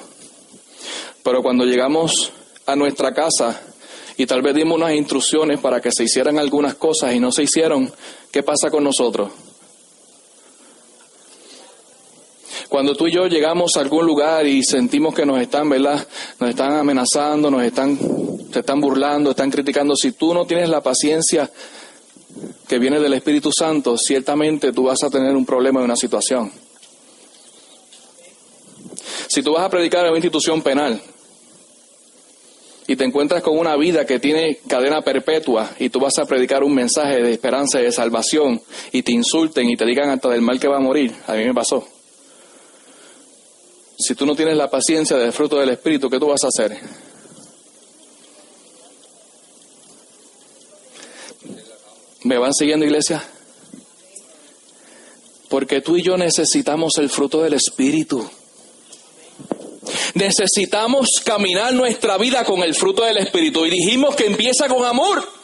Pero 1.23 1.41
cuando 1.41 1.63
llegamos 1.63 2.33
a 2.65 2.75
nuestra 2.75 3.13
casa 3.13 3.61
y 4.17 4.25
tal 4.25 4.41
vez 4.41 4.55
dimos 4.55 4.77
unas 4.77 4.93
instrucciones 4.93 5.59
para 5.59 5.79
que 5.79 5.91
se 5.91 6.03
hicieran 6.03 6.39
algunas 6.39 6.75
cosas 6.75 7.13
y 7.13 7.19
no 7.19 7.31
se 7.31 7.43
hicieron, 7.43 7.91
¿qué 8.31 8.41
pasa 8.41 8.71
con 8.71 8.83
nosotros? 8.83 9.29
Cuando 12.67 12.95
tú 12.95 13.07
y 13.07 13.11
yo 13.11 13.27
llegamos 13.27 13.77
a 13.77 13.81
algún 13.81 14.05
lugar 14.05 14.45
y 14.45 14.63
sentimos 14.63 15.13
que 15.13 15.25
nos 15.25 15.39
están, 15.39 15.69
¿verdad? 15.69 16.05
Nos 16.39 16.49
están 16.49 16.73
amenazando, 16.73 17.49
nos 17.49 17.63
están, 17.63 17.97
se 18.51 18.59
están 18.59 18.81
burlando, 18.81 19.29
están 19.29 19.51
criticando. 19.51 19.95
Si 19.95 20.11
tú 20.13 20.33
no 20.33 20.45
tienes 20.45 20.67
la 20.67 20.81
paciencia 20.81 21.49
que 22.67 22.79
viene 22.79 22.99
del 22.99 23.13
Espíritu 23.13 23.51
Santo, 23.51 23.97
ciertamente 23.97 24.73
tú 24.73 24.83
vas 24.83 25.01
a 25.03 25.09
tener 25.09 25.35
un 25.35 25.45
problema 25.45 25.79
en 25.79 25.85
una 25.85 25.95
situación. 25.95 26.51
Si 29.29 29.41
tú 29.41 29.53
vas 29.53 29.63
a 29.63 29.69
predicar 29.69 30.03
en 30.05 30.09
una 30.09 30.17
institución 30.17 30.61
penal 30.61 31.01
y 32.87 32.95
te 32.95 33.03
encuentras 33.03 33.43
con 33.43 33.57
una 33.57 33.75
vida 33.75 34.05
que 34.05 34.17
tiene 34.17 34.59
cadena 34.67 35.01
perpetua 35.01 35.75
y 35.77 35.89
tú 35.89 35.99
vas 35.99 36.17
a 36.19 36.25
predicar 36.25 36.63
un 36.63 36.73
mensaje 36.73 37.21
de 37.21 37.31
esperanza 37.31 37.81
y 37.81 37.83
de 37.83 37.91
salvación 37.91 38.61
y 38.93 39.03
te 39.03 39.11
insulten 39.11 39.69
y 39.69 39.75
te 39.75 39.85
digan 39.85 40.09
hasta 40.09 40.29
del 40.29 40.41
mal 40.41 40.57
que 40.57 40.69
va 40.69 40.77
a 40.77 40.81
morir, 40.81 41.13
a 41.27 41.33
mí 41.33 41.43
me 41.43 41.53
pasó. 41.53 41.85
Si 43.99 44.15
tú 44.15 44.25
no 44.25 44.35
tienes 44.35 44.55
la 44.55 44.69
paciencia 44.69 45.17
del 45.17 45.33
fruto 45.33 45.59
del 45.59 45.69
Espíritu, 45.69 46.09
¿qué 46.09 46.19
tú 46.19 46.27
vas 46.27 46.43
a 46.43 46.47
hacer? 46.47 46.77
¿Me 52.23 52.37
van 52.37 52.53
siguiendo, 52.53 52.85
iglesia? 52.85 53.23
Porque 55.49 55.81
tú 55.81 55.97
y 55.97 56.03
yo 56.03 56.15
necesitamos 56.17 56.97
el 56.99 57.09
fruto 57.09 57.41
del 57.41 57.53
Espíritu. 57.53 58.29
Necesitamos 60.13 61.21
caminar 61.23 61.73
nuestra 61.73 62.17
vida 62.17 62.43
con 62.43 62.61
el 62.61 62.75
fruto 62.75 63.03
del 63.03 63.17
Espíritu. 63.17 63.65
Y 63.65 63.69
dijimos 63.69 64.15
que 64.15 64.25
empieza 64.25 64.67
con 64.67 64.85
amor. 64.85 65.37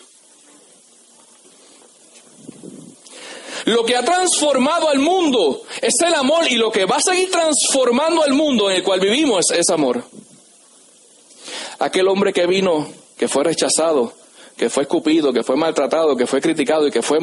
Lo 3.66 3.86
que 3.86 3.96
ha 3.96 4.04
transformado 4.04 4.90
al 4.90 5.00
mundo 5.00 5.64
es 5.82 5.94
el 6.06 6.14
amor 6.14 6.46
y 6.50 6.56
lo 6.56 6.72
que 6.72 6.86
va 6.86 6.98
a 6.98 7.02
seguir 7.02 7.32
transformando 7.32 8.24
al 8.24 8.34
mundo 8.34 8.70
en 8.70 8.78
el 8.78 8.84
cual 8.84 9.00
vivimos 9.00 9.52
es, 9.52 9.70
amor. 9.70 10.04
Aquel 11.80 12.08
hombre 12.08 12.34
que 12.34 12.46
vino, 12.46 12.88
que 13.18 13.28
fue 13.28 13.44
rechazado, 13.44 14.14
que 14.58 14.70
fue 14.70 14.84
escupido, 14.84 15.32
que 15.32 15.44
fue 15.44 15.56
maltratado, 15.56 16.18
que 16.18 16.28
fue 16.28 16.42
criticado 16.42 16.88
y 16.88 16.92
que 16.92 17.02
fue 17.02 17.20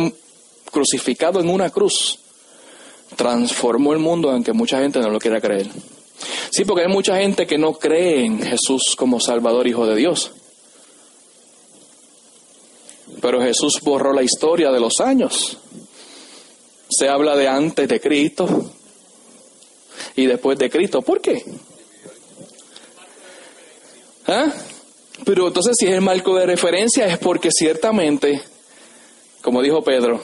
crucificado 0.71 1.41
en 1.41 1.51
una 1.51 1.69
cruz, 1.69 2.19
transformó 3.17 3.93
el 3.93 3.99
mundo 3.99 4.31
aunque 4.31 4.53
mucha 4.53 4.81
gente 4.81 5.01
no 5.01 5.11
lo 5.11 5.19
quiera 5.19 5.41
creer. 5.41 5.69
Sí, 6.51 6.65
porque 6.65 6.83
hay 6.83 6.93
mucha 6.93 7.17
gente 7.17 7.47
que 7.47 7.59
no 7.59 7.75
cree 7.75 8.25
en 8.25 8.43
Jesús 8.43 8.95
como 8.97 9.21
Salvador, 9.21 9.67
Hijo 9.67 9.87
de 9.87 9.97
Dios. 9.97 10.33
Pero 13.21 13.41
Jesús 13.41 13.81
borró 13.83 14.13
la 14.13 14.23
historia 14.23 14.71
de 14.71 14.81
los 14.81 15.01
años 15.01 15.59
se 16.91 17.09
habla 17.09 17.37
de 17.37 17.49
antes 17.49 17.89
de 17.89 18.01
Cristo 18.01 18.73
y 20.17 20.27
después 20.27 20.59
de 20.59 20.69
Cristo. 20.69 21.03
¿Por 21.03 21.21
qué? 21.21 21.43
¿Ah? 24.27 24.53
Pero 25.25 25.47
entonces 25.47 25.77
si 25.79 25.87
es 25.87 25.93
el 25.93 26.01
marco 26.01 26.37
de 26.37 26.47
referencia 26.47 27.07
es 27.07 27.19
porque 27.19 27.51
ciertamente, 27.53 28.43
como 29.41 29.63
dijo 29.63 29.83
Pedro, 29.83 30.21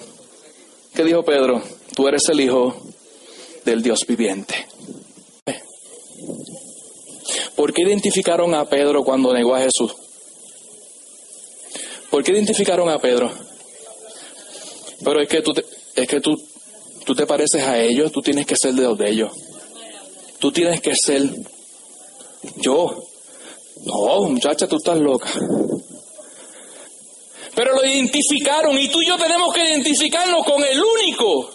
¿qué 0.94 1.04
dijo 1.04 1.22
Pedro? 1.24 1.62
Tú 1.94 2.08
eres 2.08 2.28
el 2.28 2.40
Hijo 2.40 2.82
del 3.64 3.82
Dios 3.82 4.04
viviente. 4.06 4.66
¿Por 7.54 7.72
qué 7.72 7.82
identificaron 7.82 8.54
a 8.54 8.64
Pedro 8.64 9.04
cuando 9.04 9.32
negó 9.32 9.54
a 9.54 9.60
Jesús? 9.60 9.94
¿Por 12.10 12.22
qué 12.22 12.32
identificaron 12.32 12.88
a 12.88 12.98
Pedro? 12.98 13.30
Pero 15.04 15.20
es 15.20 15.28
que 15.28 15.42
tú, 15.42 15.52
es 15.94 16.08
que 16.08 16.20
tú 16.20 16.36
tú 17.06 17.14
te 17.14 17.24
pareces 17.24 17.62
a 17.62 17.78
ellos, 17.80 18.10
tú 18.10 18.20
tienes 18.20 18.46
que 18.46 18.56
ser 18.56 18.74
de 18.74 18.82
los 18.82 18.98
de 18.98 19.08
ellos. 19.08 19.30
Tú 20.40 20.50
tienes 20.50 20.80
que 20.80 20.94
ser 20.94 21.22
yo. 22.56 23.02
No, 23.84 24.22
muchacha, 24.24 24.66
tú 24.66 24.76
estás 24.76 24.98
loca. 24.98 25.32
Pero 27.54 27.74
lo 27.74 27.86
identificaron 27.86 28.76
y 28.76 28.88
tú 28.88 29.00
y 29.00 29.06
yo 29.06 29.16
tenemos 29.16 29.54
que 29.54 29.64
identificarnos 29.64 30.44
con 30.44 30.62
el 30.62 30.82
único 30.82 31.50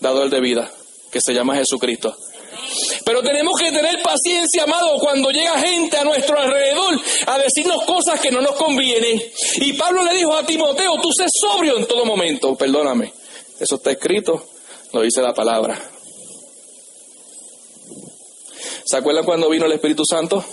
dador 0.00 0.30
de 0.30 0.40
vida, 0.40 0.70
que 1.10 1.20
se 1.20 1.34
llama 1.34 1.56
Jesucristo. 1.56 2.16
Pero 3.04 3.22
tenemos 3.22 3.58
que 3.58 3.72
tener 3.72 4.02
paciencia, 4.02 4.64
amado, 4.64 4.98
cuando 4.98 5.30
llega 5.30 5.58
gente 5.58 5.96
a 5.96 6.04
nuestro 6.04 6.38
alrededor 6.38 7.00
a 7.26 7.38
decirnos 7.38 7.84
cosas 7.84 8.20
que 8.20 8.30
no 8.30 8.40
nos 8.40 8.52
convienen. 8.52 9.20
Y 9.56 9.72
Pablo 9.74 10.02
le 10.02 10.14
dijo 10.14 10.34
a 10.34 10.44
Timoteo, 10.44 10.94
tú 11.00 11.10
sé 11.12 11.26
sobrio 11.32 11.78
en 11.78 11.86
todo 11.86 12.04
momento, 12.04 12.54
perdóname. 12.54 13.12
Eso 13.58 13.76
está 13.76 13.92
escrito, 13.92 14.46
lo 14.92 15.02
dice 15.02 15.22
la 15.22 15.34
palabra. 15.34 15.78
¿Se 18.84 18.96
acuerdan 18.96 19.24
cuando 19.24 19.48
vino 19.48 19.66
el 19.66 19.72
Espíritu 19.72 20.04
Santo? 20.04 20.44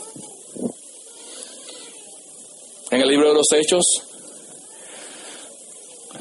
En 2.91 3.01
el 3.01 3.07
libro 3.09 3.29
de 3.29 3.33
los 3.33 3.51
Hechos, 3.51 4.03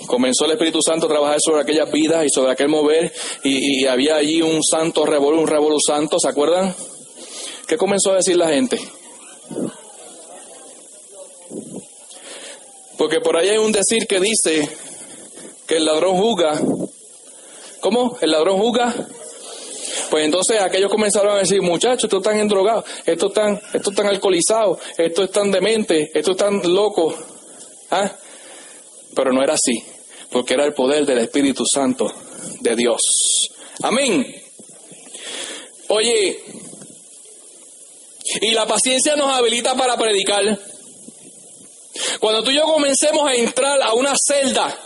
comenzó 0.07 0.45
el 0.45 0.53
Espíritu 0.53 0.81
Santo 0.83 1.07
a 1.07 1.09
trabajar 1.09 1.39
sobre 1.41 1.63
aquellas 1.63 1.91
vidas 1.91 2.25
y 2.25 2.29
sobre 2.31 2.53
aquel 2.53 2.69
mover, 2.69 3.13
y, 3.43 3.87
había 3.87 4.17
allí 4.17 4.43
un 4.43 4.63
santo 4.63 5.05
revolú, 5.07 5.41
un 5.41 5.47
revolú 5.47 5.77
santo, 5.85 6.19
¿se 6.19 6.29
acuerdan? 6.29 6.75
¿Qué 7.67 7.77
comenzó 7.77 8.13
a 8.13 8.17
decir 8.17 8.37
la 8.37 8.49
gente? 8.49 8.79
Porque 12.97 13.21
por 13.21 13.37
ahí 13.37 13.51
hay 13.51 13.59
un 13.59 13.73
decir 13.73 14.07
que 14.07 14.21
dice 14.21 14.69
que 15.67 15.77
el 15.77 15.85
ladrón 15.85 16.17
juzga. 16.17 16.61
¿Cómo? 17.81 18.17
¿El 18.21 18.31
ladrón 18.31 18.59
juzga? 18.59 18.95
Pues 20.11 20.25
entonces 20.25 20.61
aquellos 20.61 20.91
comenzaron 20.91 21.37
a 21.37 21.39
decir, 21.39 21.61
muchachos, 21.63 22.05
estos 22.05 22.21
están 22.21 22.39
endrogados, 22.39 22.85
estos 23.05 23.31
están, 23.31 23.61
estos 23.73 23.93
están 23.93 24.07
alcoholizados, 24.07 24.79
estos 24.97 25.27
están 25.27 25.51
dementes, 25.51 26.11
estos 26.15 26.37
están 26.37 26.61
locos. 26.73 27.15
¿Ah? 27.91 28.13
Pero 29.15 29.33
no 29.33 29.43
era 29.43 29.55
así, 29.55 29.83
porque 30.37 30.53
era 30.53 30.67
el 30.67 30.75
poder 30.75 31.07
del 31.07 31.21
Espíritu 31.21 31.65
Santo 31.65 32.13
de 32.61 32.77
Dios. 32.77 33.01
Amén. 33.83 34.23
Oye, 35.89 36.45
y 38.43 38.51
la 38.51 38.67
paciencia 38.67 39.17
nos 39.17 39.33
habilita 39.33 39.75
para 39.75 39.97
predicar. 39.97 40.61
Cuando 42.21 42.43
tú 42.43 42.51
y 42.51 42.57
yo 42.57 42.65
comencemos 42.65 43.27
a 43.27 43.33
entrar 43.33 43.81
a 43.81 43.95
una 43.95 44.13
celda 44.15 44.79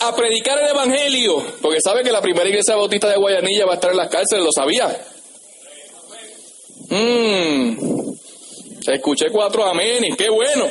a 0.00 0.16
predicar 0.16 0.58
el 0.58 0.70
Evangelio, 0.70 1.40
porque 1.62 1.80
sabe 1.80 2.02
que 2.02 2.10
la 2.10 2.20
primera 2.20 2.48
iglesia 2.48 2.74
bautista 2.74 3.08
de 3.08 3.16
Guayanilla 3.16 3.64
va 3.64 3.72
a 3.72 3.76
estar 3.76 3.92
en 3.92 3.98
las 3.98 4.10
cárceles, 4.10 4.44
¿lo 4.44 4.50
sabía? 4.50 5.06
Mmm, 6.88 8.12
escuché 8.88 9.30
cuatro 9.30 9.66
amenes, 9.66 10.16
qué 10.16 10.28
bueno. 10.28 10.68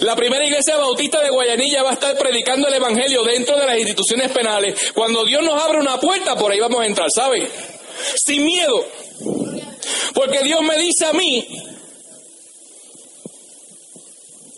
La 0.00 0.16
primera 0.16 0.44
iglesia 0.44 0.76
bautista 0.76 1.22
de 1.22 1.30
Guayanilla 1.30 1.82
va 1.82 1.90
a 1.90 1.94
estar 1.94 2.16
predicando 2.16 2.68
el 2.68 2.74
Evangelio 2.74 3.22
dentro 3.22 3.56
de 3.56 3.66
las 3.66 3.78
instituciones 3.78 4.30
penales. 4.30 4.92
Cuando 4.94 5.24
Dios 5.24 5.42
nos 5.42 5.60
abre 5.62 5.78
una 5.78 5.98
puerta, 5.98 6.36
por 6.36 6.52
ahí 6.52 6.60
vamos 6.60 6.80
a 6.80 6.86
entrar, 6.86 7.08
¿sabe? 7.14 7.48
Sin 8.24 8.44
miedo. 8.44 8.84
Porque 10.14 10.42
Dios 10.42 10.62
me 10.62 10.76
dice 10.78 11.06
a 11.06 11.12
mí 11.12 11.46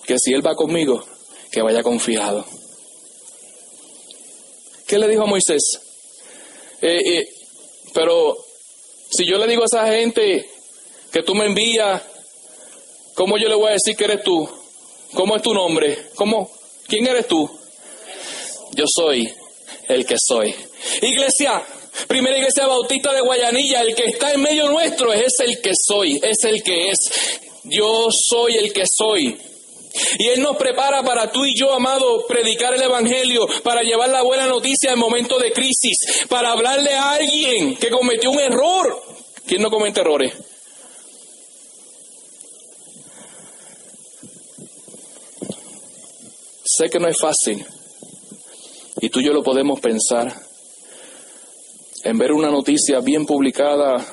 que 0.06 0.18
si 0.18 0.32
Él 0.32 0.46
va 0.46 0.54
conmigo, 0.54 1.04
que 1.50 1.62
vaya 1.62 1.82
confiado. 1.82 2.44
¿Qué 4.86 4.98
le 4.98 5.08
dijo 5.08 5.22
a 5.22 5.26
Moisés? 5.26 5.80
Eh, 6.80 7.18
eh, 7.18 7.28
pero 7.92 8.36
si 9.10 9.26
yo 9.26 9.38
le 9.38 9.46
digo 9.46 9.62
a 9.62 9.66
esa 9.66 9.86
gente 9.88 10.48
que 11.10 11.22
tú 11.22 11.34
me 11.34 11.46
envías, 11.46 12.02
¿cómo 13.14 13.36
yo 13.38 13.48
le 13.48 13.54
voy 13.56 13.70
a 13.70 13.72
decir 13.72 13.96
que 13.96 14.04
eres 14.04 14.22
tú? 14.22 14.48
¿Cómo 15.12 15.36
es 15.36 15.42
tu 15.42 15.54
nombre? 15.54 16.08
¿Cómo? 16.14 16.50
¿Quién 16.86 17.06
eres 17.06 17.26
tú? 17.26 17.48
Yo 18.72 18.84
soy 18.86 19.32
el 19.88 20.04
que 20.04 20.16
soy. 20.18 20.54
Iglesia, 21.02 21.62
primera 22.06 22.36
iglesia 22.36 22.66
bautista 22.66 23.12
de 23.12 23.20
Guayanilla, 23.20 23.82
el 23.82 23.94
que 23.94 24.04
está 24.04 24.32
en 24.32 24.42
medio 24.42 24.68
nuestro 24.68 25.12
es 25.12 25.34
el 25.40 25.60
que 25.60 25.72
soy, 25.74 26.20
es 26.22 26.44
el 26.44 26.62
que 26.62 26.90
es. 26.90 26.98
Yo 27.64 28.08
soy 28.10 28.56
el 28.56 28.72
que 28.72 28.84
soy. 28.86 29.36
Y 30.18 30.28
Él 30.28 30.42
nos 30.42 30.56
prepara 30.56 31.02
para 31.02 31.30
tú 31.30 31.44
y 31.44 31.54
yo, 31.58 31.72
amado, 31.72 32.26
predicar 32.26 32.74
el 32.74 32.82
Evangelio, 32.82 33.46
para 33.62 33.82
llevar 33.82 34.10
la 34.10 34.22
buena 34.22 34.46
noticia 34.46 34.92
en 34.92 34.98
momentos 34.98 35.40
de 35.40 35.52
crisis, 35.52 36.26
para 36.28 36.52
hablarle 36.52 36.92
a 36.92 37.12
alguien 37.12 37.76
que 37.76 37.88
cometió 37.88 38.30
un 38.30 38.40
error. 38.40 39.02
¿Quién 39.46 39.62
no 39.62 39.70
comete 39.70 40.00
errores? 40.00 40.34
Sé 46.76 46.90
que 46.90 46.98
no 46.98 47.08
es 47.08 47.16
fácil. 47.18 47.64
Y 49.00 49.08
tú 49.08 49.20
y 49.20 49.24
yo 49.24 49.32
lo 49.32 49.42
podemos 49.42 49.80
pensar. 49.80 50.30
En 52.04 52.18
ver 52.18 52.32
una 52.32 52.50
noticia 52.50 53.00
bien 53.00 53.24
publicada, 53.24 54.04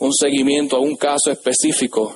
un 0.00 0.12
seguimiento 0.12 0.76
a 0.76 0.80
un 0.80 0.96
caso 0.96 1.30
específico, 1.30 2.12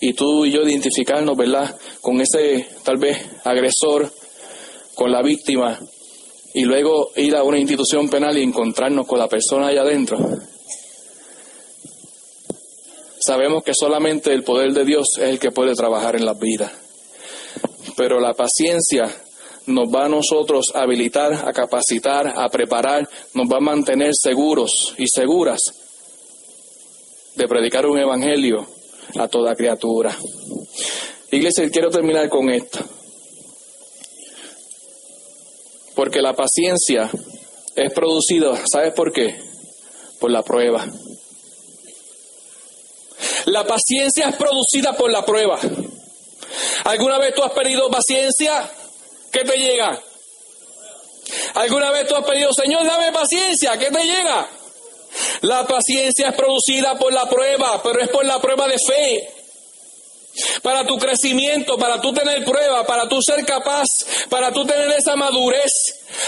y 0.00 0.14
tú 0.14 0.44
y 0.44 0.50
yo 0.50 0.62
identificarnos, 0.62 1.36
¿verdad? 1.36 1.78
Con 2.00 2.20
ese 2.20 2.66
tal 2.82 2.96
vez 2.96 3.24
agresor, 3.44 4.12
con 4.96 5.12
la 5.12 5.22
víctima, 5.22 5.78
y 6.52 6.64
luego 6.64 7.12
ir 7.14 7.36
a 7.36 7.44
una 7.44 7.60
institución 7.60 8.08
penal 8.08 8.36
y 8.36 8.42
encontrarnos 8.42 9.06
con 9.06 9.20
la 9.20 9.28
persona 9.28 9.68
allá 9.68 9.82
adentro. 9.82 10.18
Sabemos 13.24 13.62
que 13.62 13.74
solamente 13.74 14.32
el 14.32 14.42
poder 14.42 14.72
de 14.72 14.84
Dios 14.84 15.06
es 15.18 15.28
el 15.28 15.38
que 15.38 15.52
puede 15.52 15.74
trabajar 15.74 16.16
en 16.16 16.26
las 16.26 16.36
vidas 16.36 16.72
pero 17.96 18.20
la 18.20 18.34
paciencia 18.34 19.04
nos 19.66 19.88
va 19.88 20.06
a 20.06 20.08
nosotros 20.08 20.72
a 20.74 20.82
habilitar, 20.82 21.32
a 21.32 21.52
capacitar, 21.52 22.32
a 22.36 22.48
preparar, 22.48 23.08
nos 23.34 23.46
va 23.46 23.58
a 23.58 23.60
mantener 23.60 24.12
seguros 24.14 24.94
y 24.98 25.06
seguras 25.06 25.60
de 27.36 27.48
predicar 27.48 27.86
un 27.86 27.98
evangelio 27.98 28.66
a 29.18 29.28
toda 29.28 29.54
criatura. 29.54 30.16
Iglesia, 31.30 31.70
quiero 31.70 31.90
terminar 31.90 32.28
con 32.28 32.50
esto. 32.50 32.80
Porque 35.94 36.20
la 36.20 36.34
paciencia 36.34 37.10
es 37.76 37.92
producida, 37.92 38.54
¿sabes 38.70 38.92
por 38.94 39.12
qué? 39.12 39.38
Por 40.18 40.30
la 40.30 40.42
prueba. 40.42 40.86
La 43.46 43.64
paciencia 43.64 44.28
es 44.28 44.36
producida 44.36 44.94
por 44.96 45.10
la 45.10 45.24
prueba. 45.24 45.58
¿Alguna 46.84 47.18
vez 47.18 47.34
tú 47.34 47.42
has 47.42 47.52
pedido 47.52 47.90
paciencia? 47.90 48.70
¿Qué 49.30 49.44
te 49.44 49.56
llega? 49.56 50.00
¿Alguna 51.54 51.90
vez 51.90 52.06
tú 52.06 52.16
has 52.16 52.24
pedido, 52.24 52.52
Señor, 52.52 52.84
dame 52.84 53.12
paciencia? 53.12 53.78
¿Qué 53.78 53.90
te 53.90 54.04
llega? 54.04 54.48
La 55.42 55.66
paciencia 55.66 56.28
es 56.28 56.34
producida 56.34 56.98
por 56.98 57.12
la 57.12 57.28
prueba, 57.28 57.82
pero 57.82 58.00
es 58.00 58.08
por 58.08 58.24
la 58.24 58.40
prueba 58.40 58.66
de 58.68 58.76
fe. 58.78 59.28
Para 60.62 60.86
tu 60.86 60.98
crecimiento, 60.98 61.76
para 61.76 62.00
tú 62.00 62.12
tener 62.12 62.42
prueba, 62.44 62.86
para 62.86 63.06
tú 63.06 63.20
ser 63.20 63.44
capaz, 63.44 63.86
para 64.30 64.50
tú 64.50 64.64
tener 64.64 64.90
esa 64.92 65.14
madurez, 65.14 65.70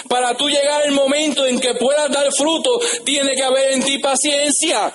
para 0.08 0.37
tú 0.37 0.48
llegar 0.48 0.82
al 0.82 0.92
momento 0.92 1.46
en 1.46 1.58
que 1.58 1.74
puedas 1.74 2.10
dar 2.10 2.30
fruto, 2.32 2.78
tiene 3.04 3.34
que 3.34 3.42
haber 3.42 3.72
en 3.72 3.82
ti 3.82 3.98
paciencia. 3.98 4.92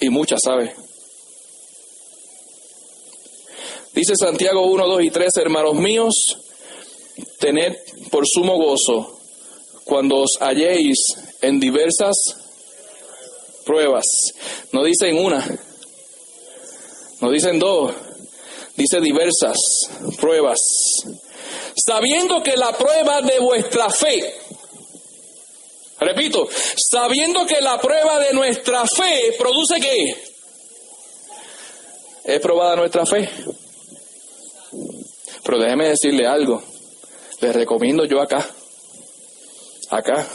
Y 0.00 0.10
muchas, 0.10 0.40
¿sabes? 0.44 0.72
Dice 3.94 4.16
Santiago 4.16 4.66
1, 4.66 4.86
2 4.86 5.02
y 5.02 5.10
3, 5.10 5.36
hermanos 5.36 5.74
míos, 5.74 6.38
tened 7.38 7.76
por 8.10 8.26
sumo 8.26 8.56
gozo 8.56 9.20
cuando 9.84 10.16
os 10.16 10.38
halléis 10.40 10.98
en 11.42 11.60
diversas 11.60 12.16
pruebas. 13.66 14.06
No 14.72 14.82
dicen 14.84 15.18
una, 15.18 15.44
no 17.20 17.30
dicen 17.30 17.58
dos, 17.58 17.92
dice 18.76 19.00
diversas 19.00 19.58
pruebas. 20.18 20.58
Sabiendo 21.76 22.42
que 22.42 22.56
la 22.56 22.72
prueba 22.72 23.20
de 23.20 23.40
vuestra 23.40 23.90
fe, 23.90 24.34
repito, 26.00 26.48
sabiendo 26.76 27.44
que 27.44 27.60
la 27.60 27.78
prueba 27.78 28.18
de 28.20 28.32
nuestra 28.32 28.86
fe 28.86 29.34
produce 29.38 29.80
qué? 29.80 30.16
Es 32.24 32.40
probada 32.40 32.76
nuestra 32.76 33.04
fe. 33.04 33.28
Pero 35.44 35.58
déjeme 35.58 35.88
decirle 35.88 36.26
algo. 36.26 36.62
Le 37.40 37.52
recomiendo 37.52 38.04
yo 38.04 38.20
acá, 38.20 38.48
acá, 39.90 40.28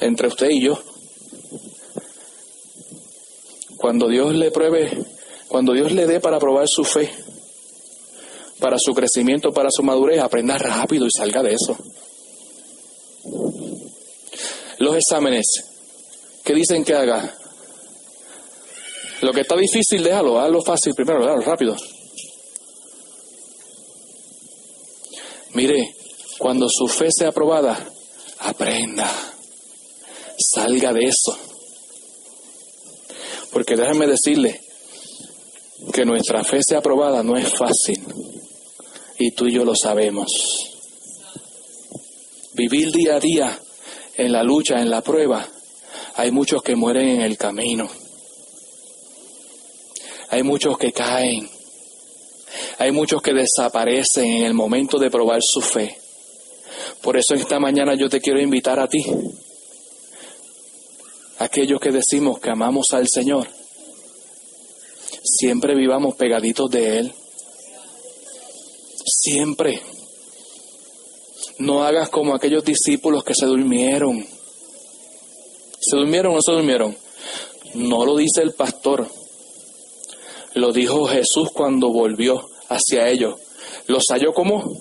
entre 0.00 0.28
usted 0.28 0.48
y 0.50 0.62
yo, 0.64 0.82
cuando 3.76 4.08
Dios 4.08 4.34
le 4.34 4.50
pruebe, 4.50 4.90
cuando 5.48 5.74
Dios 5.74 5.92
le 5.92 6.06
dé 6.06 6.18
para 6.18 6.38
probar 6.38 6.66
su 6.66 6.82
fe, 6.82 7.12
para 8.58 8.78
su 8.78 8.94
crecimiento, 8.94 9.52
para 9.52 9.68
su 9.70 9.82
madurez, 9.82 10.20
aprenda 10.20 10.56
rápido 10.56 11.04
y 11.06 11.10
salga 11.10 11.42
de 11.42 11.52
eso. 11.52 11.76
Los 14.78 14.96
exámenes, 14.96 15.46
¿qué 16.42 16.54
dicen 16.54 16.84
que 16.84 16.94
haga? 16.94 17.36
Lo 19.20 19.32
que 19.32 19.42
está 19.42 19.56
difícil, 19.56 20.02
déjalo, 20.02 20.40
hazlo 20.40 20.62
fácil 20.62 20.94
primero, 20.94 21.20
déjalo 21.20 21.42
rápido. 21.42 21.76
Mire, 25.62 25.94
cuando 26.38 26.66
su 26.68 26.88
fe 26.88 27.06
sea 27.16 27.28
aprobada, 27.28 27.88
aprenda, 28.40 29.08
salga 30.36 30.92
de 30.92 31.04
eso. 31.04 31.38
Porque 33.52 33.76
déjame 33.76 34.08
decirle 34.08 34.60
que 35.92 36.04
nuestra 36.04 36.42
fe 36.42 36.64
sea 36.64 36.78
aprobada 36.78 37.22
no 37.22 37.36
es 37.36 37.48
fácil. 37.56 38.04
Y 39.20 39.30
tú 39.36 39.46
y 39.46 39.52
yo 39.52 39.64
lo 39.64 39.76
sabemos. 39.76 40.32
Vivir 42.54 42.90
día 42.90 43.14
a 43.14 43.20
día 43.20 43.60
en 44.16 44.32
la 44.32 44.42
lucha, 44.42 44.80
en 44.80 44.90
la 44.90 45.00
prueba, 45.00 45.48
hay 46.16 46.32
muchos 46.32 46.60
que 46.64 46.74
mueren 46.74 47.08
en 47.08 47.20
el 47.20 47.38
camino. 47.38 47.88
Hay 50.28 50.42
muchos 50.42 50.76
que 50.76 50.90
caen. 50.90 51.48
Hay 52.78 52.92
muchos 52.92 53.22
que 53.22 53.32
desaparecen 53.32 54.24
en 54.24 54.44
el 54.44 54.54
momento 54.54 54.98
de 54.98 55.10
probar 55.10 55.40
su 55.42 55.60
fe. 55.60 55.98
Por 57.02 57.16
eso 57.16 57.34
esta 57.34 57.58
mañana 57.58 57.94
yo 57.94 58.08
te 58.08 58.20
quiero 58.20 58.40
invitar 58.40 58.78
a 58.80 58.88
ti, 58.88 59.04
aquellos 61.38 61.80
que 61.80 61.90
decimos 61.90 62.38
que 62.38 62.50
amamos 62.50 62.92
al 62.92 63.08
Señor, 63.08 63.48
siempre 65.22 65.74
vivamos 65.74 66.14
pegaditos 66.14 66.70
de 66.70 66.98
Él. 66.98 67.14
Siempre. 69.04 69.80
No 71.58 71.84
hagas 71.84 72.08
como 72.08 72.34
aquellos 72.34 72.64
discípulos 72.64 73.24
que 73.24 73.34
se 73.34 73.46
durmieron. 73.46 74.24
¿Se 75.80 75.96
durmieron 75.96 76.32
o 76.32 76.36
no 76.36 76.42
se 76.42 76.52
durmieron? 76.52 76.96
No 77.74 78.04
lo 78.04 78.16
dice 78.16 78.42
el 78.42 78.52
pastor. 78.52 79.08
Lo 80.54 80.72
dijo 80.72 81.06
Jesús 81.06 81.50
cuando 81.52 81.88
volvió 81.90 82.48
hacia 82.68 83.08
ellos. 83.08 83.36
¿Los 83.86 84.04
halló 84.10 84.32
como? 84.32 84.80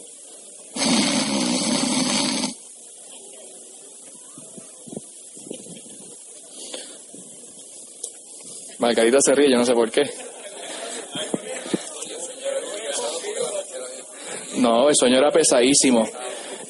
Margarita 8.80 9.20
se 9.22 9.34
ríe, 9.34 9.52
yo 9.52 9.58
no 9.58 9.66
sé 9.66 9.74
por 9.74 9.92
qué. 9.92 10.02
No, 14.58 14.90
el 14.90 14.96
sueño 14.96 15.18
era 15.18 15.32
pesadísimo. 15.32 16.08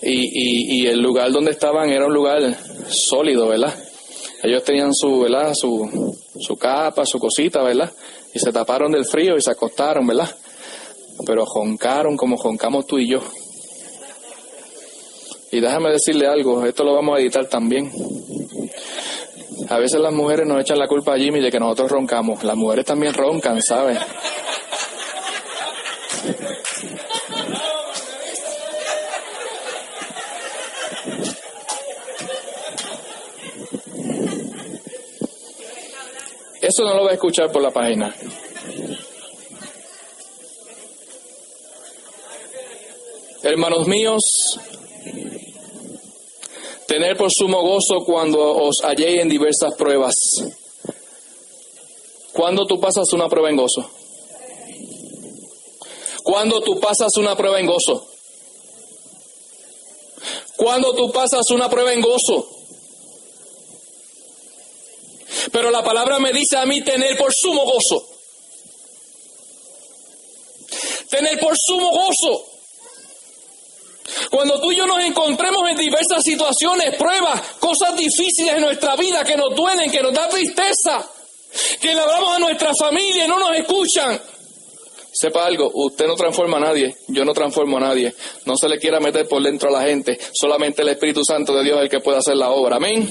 Y, 0.01 0.11
y, 0.11 0.81
y 0.81 0.87
el 0.87 0.99
lugar 0.99 1.31
donde 1.31 1.51
estaban 1.51 1.89
era 1.89 2.05
un 2.05 2.13
lugar 2.13 2.41
sólido, 2.89 3.47
¿verdad? 3.47 3.73
Ellos 4.43 4.63
tenían 4.63 4.93
su, 4.93 5.19
¿verdad? 5.21 5.53
Su, 5.53 6.17
su 6.39 6.55
capa, 6.57 7.05
su 7.05 7.19
cosita, 7.19 7.61
¿verdad? 7.63 7.91
Y 8.33 8.39
se 8.39 8.51
taparon 8.51 8.91
del 8.91 9.05
frío 9.05 9.35
y 9.35 9.41
se 9.41 9.51
acostaron, 9.51 10.07
¿verdad? 10.07 10.29
Pero 11.25 11.45
joncaron 11.45 12.15
como 12.17 12.37
joncamos 12.37 12.87
tú 12.87 12.97
y 12.97 13.09
yo. 13.09 13.21
Y 15.51 15.59
déjame 15.59 15.91
decirle 15.91 16.27
algo, 16.27 16.65
esto 16.65 16.83
lo 16.83 16.93
vamos 16.95 17.17
a 17.17 17.21
editar 17.21 17.45
también. 17.47 17.91
A 19.69 19.77
veces 19.77 19.99
las 19.99 20.13
mujeres 20.13 20.47
nos 20.47 20.61
echan 20.61 20.79
la 20.79 20.87
culpa 20.87 21.13
a 21.13 21.17
Jimmy 21.17 21.41
de 21.41 21.51
que 21.51 21.59
nosotros 21.59 21.91
roncamos. 21.91 22.43
Las 22.43 22.55
mujeres 22.55 22.85
también 22.85 23.13
roncan, 23.13 23.61
¿sabes? 23.61 23.97
Eso 36.71 36.85
no 36.85 36.95
lo 36.95 37.03
va 37.03 37.11
a 37.11 37.15
escuchar 37.15 37.51
por 37.51 37.61
la 37.61 37.69
página. 37.69 38.15
Hermanos 43.43 43.87
míos, 43.87 44.21
tener 46.87 47.17
por 47.17 47.29
sumo 47.29 47.61
gozo 47.61 48.05
cuando 48.05 48.39
os 48.39 48.85
halléis 48.85 49.19
en 49.19 49.27
diversas 49.27 49.75
pruebas. 49.75 50.15
¿Cuándo 52.31 52.65
tú 52.65 52.79
pasas 52.79 53.11
una 53.11 53.27
prueba 53.27 53.49
en 53.49 53.57
gozo? 53.57 53.91
¿Cuándo 56.23 56.61
tú 56.61 56.79
pasas 56.79 57.17
una 57.17 57.35
prueba 57.35 57.59
en 57.59 57.65
gozo? 57.65 58.07
¿Cuándo 60.55 60.95
tú 60.95 61.11
pasas 61.11 61.51
una 61.51 61.69
prueba 61.69 61.91
en 61.91 61.99
gozo? 61.99 62.60
Pero 65.61 65.69
la 65.69 65.83
palabra 65.83 66.17
me 66.17 66.33
dice 66.33 66.57
a 66.57 66.65
mí 66.65 66.81
tener 66.81 67.15
por 67.15 67.31
sumo 67.31 67.63
gozo. 67.63 68.03
Tener 71.07 71.39
por 71.39 71.55
sumo 71.55 71.91
gozo. 71.91 72.45
Cuando 74.31 74.59
tú 74.59 74.71
y 74.71 74.77
yo 74.77 74.87
nos 74.87 75.03
encontremos 75.03 75.69
en 75.69 75.77
diversas 75.77 76.23
situaciones, 76.23 76.95
pruebas, 76.95 77.39
cosas 77.59 77.95
difíciles 77.95 78.55
en 78.55 78.61
nuestra 78.61 78.95
vida 78.95 79.23
que 79.23 79.37
nos 79.37 79.55
duelen, 79.55 79.91
que 79.91 80.01
nos 80.01 80.11
da 80.13 80.27
tristeza, 80.29 81.07
que 81.79 81.93
le 81.93 82.01
hablamos 82.01 82.37
a 82.37 82.39
nuestra 82.39 82.71
familia 82.73 83.25
y 83.25 83.27
no 83.27 83.37
nos 83.37 83.55
escuchan. 83.55 84.19
Sepa 85.13 85.45
algo, 85.45 85.69
usted 85.75 86.07
no 86.07 86.15
transforma 86.15 86.57
a 86.57 86.61
nadie, 86.61 86.95
yo 87.07 87.23
no 87.23 87.33
transformo 87.33 87.77
a 87.77 87.81
nadie. 87.81 88.15
No 88.45 88.57
se 88.57 88.67
le 88.67 88.79
quiera 88.79 88.99
meter 88.99 89.27
por 89.27 89.43
dentro 89.43 89.69
a 89.69 89.79
la 89.79 89.87
gente, 89.87 90.17
solamente 90.33 90.81
el 90.81 90.89
Espíritu 90.89 91.23
Santo 91.23 91.53
de 91.53 91.63
Dios 91.63 91.77
es 91.77 91.83
el 91.83 91.89
que 91.89 91.99
puede 91.99 92.17
hacer 92.17 92.35
la 92.35 92.49
obra. 92.49 92.77
Amén. 92.77 93.07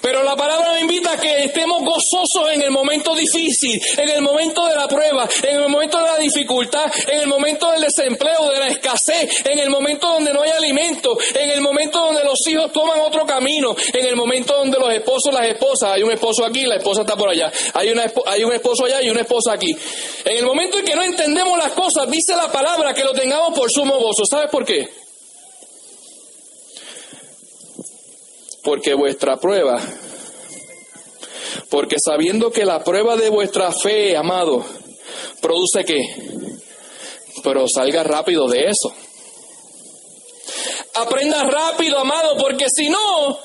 Pero 0.00 0.22
la 0.22 0.36
palabra 0.36 0.72
nos 0.72 0.80
invita 0.80 1.12
a 1.12 1.16
que 1.16 1.44
estemos 1.44 1.82
gozosos 1.82 2.50
en 2.52 2.62
el 2.62 2.70
momento 2.70 3.14
difícil, 3.14 3.80
en 3.96 4.08
el 4.08 4.22
momento 4.22 4.66
de 4.66 4.74
la 4.74 4.88
prueba, 4.88 5.28
en 5.42 5.60
el 5.60 5.68
momento 5.68 5.98
de 5.98 6.04
la 6.04 6.18
dificultad, 6.18 6.90
en 7.08 7.20
el 7.20 7.26
momento 7.26 7.70
del 7.72 7.82
desempleo, 7.82 8.50
de 8.50 8.58
la 8.58 8.68
escasez, 8.68 9.44
en 9.44 9.58
el 9.58 9.70
momento 9.70 10.08
donde 10.08 10.32
no 10.32 10.42
hay 10.42 10.50
alimento, 10.50 11.16
en 11.34 11.50
el 11.50 11.60
momento 11.60 11.98
donde 11.98 12.24
los 12.24 12.38
hijos 12.46 12.72
toman 12.72 13.00
otro 13.00 13.26
camino, 13.26 13.74
en 13.92 14.06
el 14.06 14.16
momento 14.16 14.54
donde 14.54 14.78
los 14.78 14.92
esposos, 14.92 15.32
las 15.32 15.46
esposas, 15.46 15.92
hay 15.92 16.02
un 16.02 16.12
esposo 16.12 16.44
aquí, 16.44 16.62
la 16.62 16.76
esposa 16.76 17.02
está 17.02 17.16
por 17.16 17.28
allá, 17.28 17.50
hay, 17.74 17.90
una, 17.90 18.06
hay 18.26 18.44
un 18.44 18.52
esposo 18.52 18.84
allá 18.84 19.02
y 19.02 19.10
una 19.10 19.20
esposa 19.20 19.52
aquí. 19.52 19.76
En 20.24 20.38
el 20.38 20.46
momento 20.46 20.78
en 20.78 20.84
que 20.84 20.94
no 20.94 21.02
entendemos 21.02 21.58
las 21.58 21.72
cosas, 21.72 22.10
dice 22.10 22.34
la 22.36 22.50
palabra 22.50 22.94
que 22.94 23.04
lo 23.04 23.12
tengamos 23.12 23.56
por 23.56 23.70
sumo 23.70 23.98
gozo. 23.98 24.24
¿Sabes 24.28 24.50
por 24.50 24.64
qué? 24.64 25.07
Porque 28.68 28.92
vuestra 28.92 29.38
prueba, 29.38 29.80
porque 31.70 31.96
sabiendo 31.98 32.50
que 32.50 32.66
la 32.66 32.84
prueba 32.84 33.16
de 33.16 33.30
vuestra 33.30 33.72
fe, 33.72 34.14
amado, 34.14 34.62
produce 35.40 35.86
qué, 35.86 36.02
pero 37.42 37.64
salga 37.66 38.02
rápido 38.02 38.46
de 38.46 38.66
eso. 38.66 38.92
Aprenda 40.96 41.44
rápido, 41.44 41.98
amado, 41.98 42.36
porque 42.36 42.66
si 42.68 42.90
no, 42.90 43.38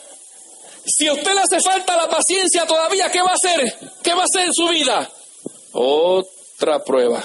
si 0.86 1.08
a 1.08 1.14
usted 1.14 1.34
le 1.34 1.40
hace 1.40 1.62
falta 1.62 1.96
la 1.96 2.10
paciencia 2.10 2.66
todavía, 2.68 3.10
¿qué 3.10 3.22
va 3.22 3.30
a 3.30 3.36
hacer? 3.36 3.74
¿Qué 4.04 4.14
va 4.14 4.24
a 4.24 4.26
hacer 4.26 4.48
en 4.48 4.54
su 4.54 4.68
vida? 4.68 5.10
Otra 5.72 6.84
prueba. 6.84 7.24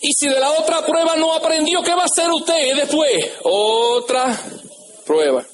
Y 0.00 0.12
si 0.12 0.28
de 0.28 0.40
la 0.40 0.52
otra 0.52 0.84
prueba 0.84 1.14
no 1.16 1.34
aprendió, 1.34 1.82
¿qué 1.82 1.94
va 1.94 2.02
a 2.02 2.06
hacer 2.06 2.30
usted 2.30 2.74
después? 2.74 3.32
Otra 3.42 4.38
prueba. 5.04 5.46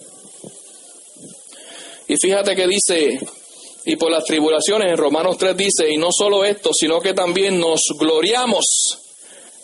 Y 2.09 2.16
fíjate 2.16 2.54
que 2.54 2.66
dice, 2.68 3.18
y 3.85 3.96
por 3.96 4.11
las 4.11 4.24
tribulaciones, 4.24 4.90
en 4.90 4.96
Romanos 4.96 5.37
3 5.38 5.56
dice, 5.56 5.90
y 5.90 5.96
no 5.96 6.12
solo 6.12 6.44
esto, 6.44 6.70
sino 6.72 7.00
que 7.00 7.14
también 7.14 7.59
nos 7.59 7.80
gloriamos. 7.98 8.64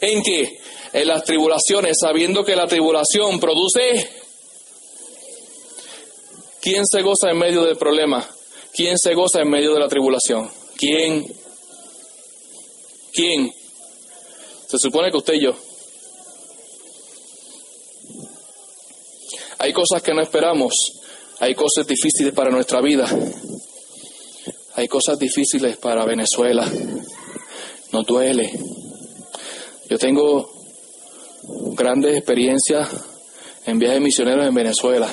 ¿En 0.00 0.22
qué? 0.22 0.58
En 0.92 1.06
las 1.06 1.22
tribulaciones, 1.22 1.96
sabiendo 2.00 2.44
que 2.44 2.56
la 2.56 2.66
tribulación 2.66 3.38
produce... 3.38 4.10
¿Quién 6.60 6.86
se 6.86 7.02
goza 7.02 7.30
en 7.30 7.38
medio 7.38 7.62
del 7.64 7.76
problema? 7.76 8.28
¿Quién 8.72 8.96
se 8.96 9.14
goza 9.14 9.40
en 9.40 9.50
medio 9.50 9.74
de 9.74 9.80
la 9.80 9.88
tribulación? 9.88 10.48
¿Quién? 10.76 11.26
¿Quién? 13.12 13.52
Se 14.72 14.78
supone 14.78 15.10
que 15.10 15.18
usted 15.18 15.34
y 15.34 15.44
yo. 15.44 15.54
Hay 19.58 19.70
cosas 19.74 20.02
que 20.02 20.14
no 20.14 20.22
esperamos, 20.22 20.72
hay 21.40 21.54
cosas 21.54 21.86
difíciles 21.86 22.32
para 22.32 22.50
nuestra 22.50 22.80
vida, 22.80 23.06
hay 24.74 24.88
cosas 24.88 25.18
difíciles 25.18 25.76
para 25.76 26.06
Venezuela, 26.06 26.66
nos 27.92 28.06
duele. 28.06 28.50
Yo 29.90 29.98
tengo 29.98 30.50
grandes 31.76 32.16
experiencias 32.16 32.88
en 33.66 33.78
viajes 33.78 34.00
misioneros 34.00 34.46
en 34.46 34.54
Venezuela, 34.54 35.06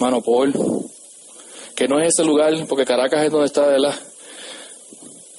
Manopol, 0.00 0.52
que 1.74 1.88
no 1.88 1.98
es 1.98 2.08
ese 2.08 2.24
lugar, 2.24 2.52
porque 2.68 2.84
Caracas 2.84 3.24
es 3.24 3.32
donde 3.32 3.46
está, 3.46 3.78
la 3.78 3.98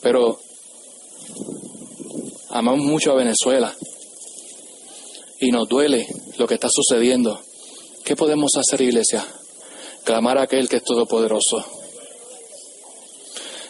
Pero 0.02 0.40
amamos 2.50 2.86
mucho 2.86 3.12
a 3.12 3.16
Venezuela 3.16 3.74
y 5.40 5.52
nos 5.52 5.68
duele 5.68 6.08
lo 6.38 6.48
que 6.48 6.56
está 6.56 6.70
sucediendo. 6.70 7.40
¿Qué 8.04 8.16
podemos 8.16 8.52
hacer, 8.56 8.82
iglesia? 8.82 9.26
Clamar 10.04 10.38
a 10.38 10.44
aquel 10.44 10.70
que 10.70 10.78
es 10.78 10.84
todopoderoso. 10.84 11.66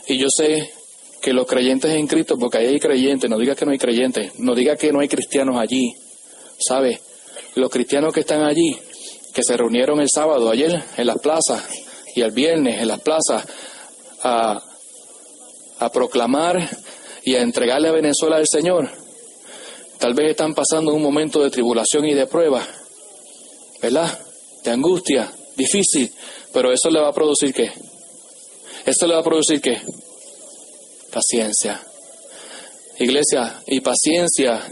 Y 0.08 0.18
yo 0.18 0.28
sé 0.30 0.72
que 1.22 1.34
los 1.34 1.46
creyentes 1.46 1.92
en 1.92 2.08
Cristo, 2.08 2.36
porque 2.40 2.60
ahí 2.60 2.68
hay 2.68 2.80
creyentes, 2.80 3.30
no 3.30 3.38
diga 3.38 3.56
que 3.56 3.66
no 3.66 3.72
hay 3.72 3.78
creyentes, 3.78 4.40
no 4.40 4.56
diga 4.56 4.76
que 4.76 4.92
no 4.94 5.00
hay 5.00 5.08
cristianos 5.08 5.58
allí, 5.58 5.94
¿sabe? 6.60 7.02
Los 7.56 7.70
cristianos 7.70 8.14
que 8.14 8.22
están 8.22 8.44
allí, 8.44 8.78
que 9.34 9.44
se 9.44 9.58
reunieron 9.58 10.00
el 10.00 10.10
sábado, 10.10 10.50
ayer, 10.50 10.82
en 10.96 11.08
las 11.08 11.18
plazas, 11.18 11.68
y 12.16 12.22
el 12.22 12.32
viernes 12.32 12.80
en 12.80 12.88
las 12.88 13.02
plazas, 13.02 13.46
a, 14.24 14.62
a 15.80 15.92
proclamar 15.92 16.70
y 17.28 17.36
a 17.36 17.42
entregarle 17.42 17.90
a 17.90 17.92
Venezuela 17.92 18.38
al 18.38 18.48
Señor, 18.50 18.90
tal 20.00 20.14
vez 20.14 20.30
están 20.30 20.54
pasando 20.54 20.94
un 20.94 21.02
momento 21.02 21.44
de 21.44 21.50
tribulación 21.50 22.06
y 22.06 22.14
de 22.14 22.26
prueba, 22.26 22.66
¿verdad? 23.82 24.18
De 24.64 24.72
angustia, 24.72 25.30
difícil, 25.58 26.10
pero 26.54 26.72
eso 26.72 26.90
le 26.90 27.02
va 27.02 27.10
a 27.10 27.14
producir 27.14 27.54
qué? 27.54 27.70
Esto 28.86 29.08
le 29.08 29.16
va 29.16 29.20
a 29.20 29.24
producir 29.24 29.60
qué? 29.60 29.78
Paciencia. 31.12 31.84
Iglesia, 32.98 33.62
y 33.68 33.82
paciencia 33.82 34.66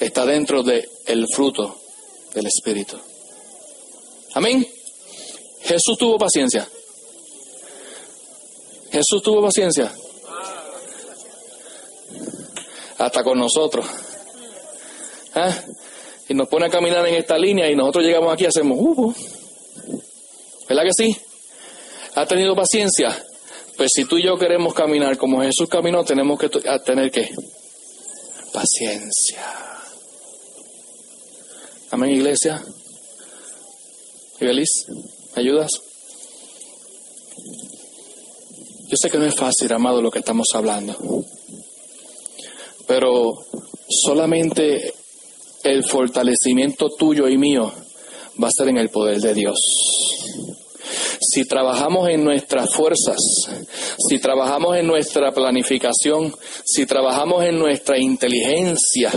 está 0.00 0.24
dentro 0.24 0.62
del 0.62 0.88
el 1.04 1.26
fruto 1.28 1.78
del 2.32 2.46
Espíritu. 2.46 2.96
Amén. 4.32 4.66
Jesús 5.60 5.98
tuvo 5.98 6.16
paciencia. 6.16 6.66
Jesús 8.90 9.22
tuvo 9.22 9.42
paciencia. 9.42 9.92
Hasta 13.02 13.24
con 13.24 13.36
nosotros. 13.36 13.84
¿Ah? 15.34 15.52
Y 16.28 16.34
nos 16.34 16.46
pone 16.48 16.66
a 16.66 16.70
caminar 16.70 17.04
en 17.08 17.16
esta 17.16 17.36
línea 17.36 17.68
y 17.68 17.74
nosotros 17.74 18.04
llegamos 18.04 18.32
aquí 18.32 18.44
y 18.44 18.46
hacemos, 18.46 18.78
uh, 18.78 19.12
¿verdad 20.68 20.84
que 20.84 20.92
sí? 20.96 21.16
¿Ha 22.14 22.24
tenido 22.26 22.54
paciencia? 22.54 23.10
Pues 23.76 23.90
si 23.92 24.04
tú 24.04 24.18
y 24.18 24.24
yo 24.24 24.38
queremos 24.38 24.72
caminar 24.72 25.18
como 25.18 25.42
Jesús 25.42 25.68
caminó, 25.68 26.04
tenemos 26.04 26.38
que 26.38 26.48
tener 26.84 27.10
que 27.10 27.28
paciencia. 28.52 29.42
Amén, 31.90 32.10
iglesia. 32.10 32.62
Feliz, 34.38 34.86
¿me 35.34 35.42
ayudas? 35.42 35.72
Yo 38.86 38.96
sé 38.96 39.10
que 39.10 39.18
no 39.18 39.26
es 39.26 39.34
fácil, 39.34 39.72
amado, 39.72 40.00
lo 40.00 40.10
que 40.12 40.20
estamos 40.20 40.46
hablando. 40.54 40.96
Pero 42.86 43.32
solamente 43.88 44.94
el 45.64 45.84
fortalecimiento 45.84 46.90
tuyo 46.90 47.28
y 47.28 47.38
mío 47.38 47.72
va 48.42 48.48
a 48.48 48.52
ser 48.52 48.68
en 48.68 48.78
el 48.78 48.88
poder 48.88 49.20
de 49.20 49.34
Dios 49.34 49.58
si 51.32 51.44
trabajamos 51.44 52.08
en 52.08 52.24
nuestras 52.24 52.74
fuerzas, 52.74 53.18
si 54.08 54.18
trabajamos 54.18 54.76
en 54.76 54.86
nuestra 54.86 55.32
planificación, 55.32 56.34
si 56.64 56.84
trabajamos 56.84 57.44
en 57.44 57.58
nuestra 57.58 57.98
inteligencia, 57.98 59.10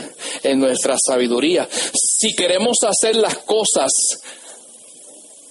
en 0.43 0.59
nuestra 0.59 0.95
sabiduría, 0.97 1.67
si 1.93 2.35
queremos 2.35 2.77
hacer 2.83 3.15
las 3.15 3.39
cosas 3.39 4.21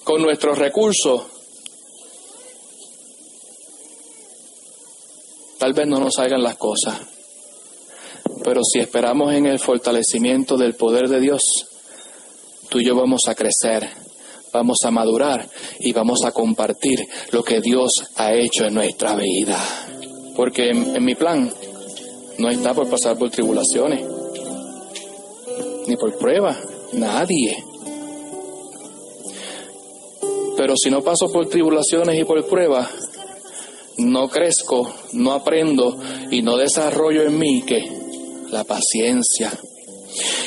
con 0.03 0.21
nuestros 0.21 0.57
recursos, 0.57 1.23
tal 5.59 5.73
vez 5.73 5.87
no 5.87 5.99
nos 5.99 6.15
salgan 6.15 6.41
las 6.41 6.55
cosas. 6.55 7.14
Pero 8.45 8.61
si 8.63 8.79
esperamos 8.79 9.33
en 9.33 9.47
el 9.47 9.59
fortalecimiento 9.59 10.55
del 10.55 10.75
poder 10.75 11.09
de 11.09 11.19
Dios, 11.19 11.41
tú 12.69 12.79
y 12.79 12.85
yo 12.85 12.95
vamos 12.95 13.23
a 13.27 13.35
crecer 13.35 14.05
vamos 14.55 14.77
a 14.85 14.91
madurar 14.91 15.49
y 15.79 15.91
vamos 15.91 16.23
a 16.23 16.31
compartir 16.31 17.05
lo 17.31 17.43
que 17.43 17.59
Dios 17.59 17.91
ha 18.15 18.33
hecho 18.33 18.63
en 18.63 18.75
nuestra 18.75 19.13
vida. 19.15 19.59
Porque 20.33 20.69
en, 20.69 21.03
mi 21.03 21.13
plan 21.13 21.51
no 22.37 22.49
está 22.49 22.73
por 22.73 22.89
pasar 22.89 23.17
por 23.17 23.29
tribulaciones, 23.29 24.05
ni 25.87 25.97
por 25.97 26.17
pruebas, 26.17 26.57
nadie. 26.93 27.57
Pero 30.55 30.75
si 30.81 30.89
no 30.89 31.01
paso 31.01 31.29
por 31.33 31.49
tribulaciones 31.49 32.17
y 32.17 32.23
por 32.23 32.47
pruebas, 32.47 32.89
no 33.97 34.29
crezco, 34.29 34.89
no 35.13 35.33
aprendo 35.33 35.99
y 36.31 36.41
no 36.41 36.55
desarrollo 36.55 37.23
en 37.23 37.37
mí 37.37 37.61
que 37.63 38.04
la 38.51 38.63
paciencia, 38.63 39.51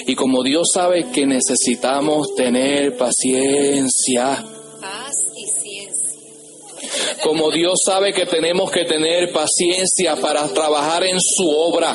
y 0.07 0.15
como 0.15 0.43
Dios 0.43 0.69
sabe 0.73 1.11
que 1.11 1.27
necesitamos 1.27 2.35
tener 2.35 2.97
paciencia. 2.97 4.45
Como 7.23 7.51
Dios 7.51 7.81
sabe 7.85 8.13
que 8.13 8.27
tenemos 8.27 8.71
que 8.71 8.85
tener 8.85 9.33
paciencia 9.33 10.17
para 10.17 10.49
trabajar 10.49 11.05
en 11.05 11.21
su 11.21 11.47
obra. 11.49 11.95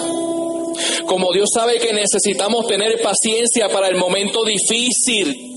Como 1.08 1.32
Dios 1.34 1.50
sabe 1.54 1.80
que 1.80 1.94
necesitamos 1.94 2.68
tener 2.68 3.02
paciencia 3.02 3.70
para 3.70 3.88
el 3.88 3.96
momento 3.96 4.44
difícil. 4.44 5.50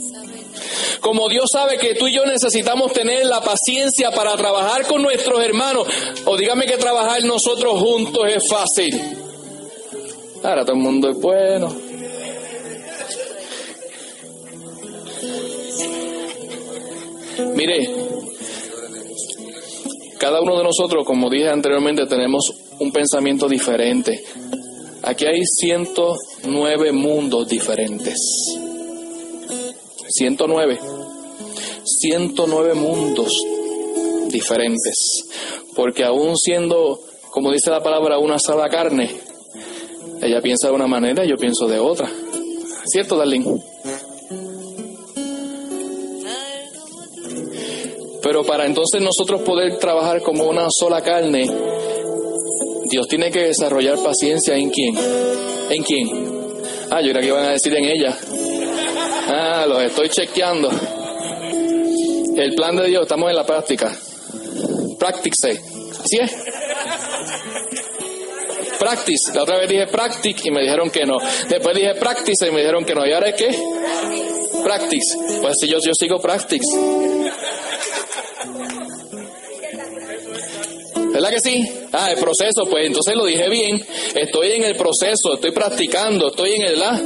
Como 1.01 1.29
Dios 1.29 1.51
sabe 1.53 1.79
que 1.79 1.95
tú 1.95 2.09
y 2.09 2.15
yo 2.15 2.25
necesitamos 2.25 2.93
tener 2.93 3.27
la 3.27 3.41
paciencia 3.41 4.11
para 4.13 4.37
trabajar 4.37 4.87
con 4.87 5.03
nuestros 5.03 5.45
hermanos. 5.45 5.87
O 6.25 6.37
dígame 6.37 6.65
que 6.65 6.79
trabajar 6.79 7.23
nosotros 7.25 7.81
juntos 7.81 8.23
es 8.29 8.43
fácil. 8.49 9.26
Ahora 10.47 10.65
todo 10.65 10.77
el 10.77 10.83
mundo 10.83 11.11
es 11.11 11.21
bueno. 11.21 11.75
Mire, 17.57 17.91
cada 20.21 20.41
uno 20.41 20.57
de 20.57 20.63
nosotros, 20.63 21.05
como 21.05 21.29
dije 21.29 21.49
anteriormente, 21.49 22.07
tenemos 22.07 22.55
un 22.79 22.93
pensamiento 22.93 23.49
diferente. 23.49 24.23
Aquí 25.03 25.27
hay 25.27 25.41
109 25.45 26.93
mundos 26.93 27.49
diferentes. 27.49 28.17
109. 30.09 30.79
109 31.85 32.75
mundos 32.75 33.33
diferentes. 34.29 35.27
Porque 35.75 36.05
aún 36.05 36.37
siendo, 36.37 37.01
como 37.33 37.51
dice 37.51 37.71
la 37.71 37.83
palabra, 37.83 38.19
una 38.19 38.39
sola 38.39 38.69
carne, 38.69 39.11
ella 40.23 40.41
piensa 40.41 40.69
de 40.69 40.75
una 40.75 40.87
manera, 40.87 41.25
yo 41.25 41.37
pienso 41.37 41.67
de 41.67 41.79
otra. 41.79 42.09
¿Cierto, 42.87 43.17
Darlene? 43.17 43.61
Pero 48.23 48.45
para 48.45 48.67
entonces 48.67 49.01
nosotros 49.01 49.43
poder 49.43 49.79
trabajar 49.79 50.21
como 50.23 50.45
una 50.45 50.67
sola 50.71 51.01
carne, 51.01 51.49
Dios 52.91 53.07
tiene 53.09 53.31
que 53.31 53.45
desarrollar 53.45 53.99
paciencia 54.03 54.57
en 54.57 54.71
quién. 54.71 54.97
¿En 55.71 55.83
quién? 55.83 56.09
Ah, 56.91 57.01
yo 57.01 57.11
creo 57.11 57.21
que 57.21 57.29
iban 57.29 57.45
a 57.45 57.53
decir 57.53 57.75
en 57.75 57.85
ella. 57.85 58.17
Ah, 59.29 59.67
los 59.69 59.83
estoy 59.83 60.09
chequeando. 60.09 60.71
El 62.37 62.55
plan 62.55 62.77
de 62.77 62.87
Dios, 62.89 63.03
estamos 63.03 63.31
en 63.31 63.37
la 63.37 63.47
práctica. 63.47 63.97
Practice. 64.99 65.61
Así 66.05 66.19
es. 66.21 66.46
Practice. 68.87 69.35
La 69.35 69.43
otra 69.43 69.59
vez 69.59 69.69
dije 69.69 69.89
practice 69.89 70.43
y 70.45 70.51
me 70.53 70.63
dijeron 70.63 70.91
que 70.91 71.05
no. 71.05 71.17
Después 71.49 71.75
dije 71.75 71.97
practice 71.97 72.47
y 72.47 72.53
me 72.53 72.61
dijeron 72.61 72.85
que 72.85 72.95
no. 72.95 73.05
¿Y 73.05 73.13
ahora 73.13 73.31
es 73.31 73.35
qué? 73.35 73.49
Practice. 74.63 75.19
Pues 75.41 75.57
si 75.61 75.67
yo, 75.67 75.79
yo 75.85 75.93
sigo 75.93 76.21
practice. 76.21 76.65
¿Verdad 81.13 81.31
que 81.31 81.41
sí? 81.41 81.69
Ah, 81.93 82.13
el 82.13 82.19
proceso, 82.21 82.63
pues 82.71 82.87
entonces 82.87 83.17
lo 83.17 83.25
dije 83.25 83.51
bien. 83.51 83.85
Estoy 84.15 84.53
en 84.53 84.63
el 84.63 84.77
proceso, 84.77 85.35
estoy 85.35 85.51
practicando, 85.51 86.29
estoy 86.29 86.53
en 86.53 86.63
el 86.63 86.79
la. 86.79 87.03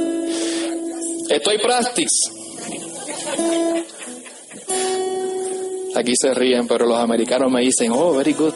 Estoy 1.29 1.57
practice. 1.57 2.29
Aquí 5.95 6.13
se 6.15 6.31
ríen, 6.35 6.67
pero 6.67 6.85
los 6.85 6.99
americanos 6.99 7.51
me 7.51 7.61
dicen, 7.61 7.91
oh, 7.91 8.13
very 8.13 8.33
good. 8.33 8.53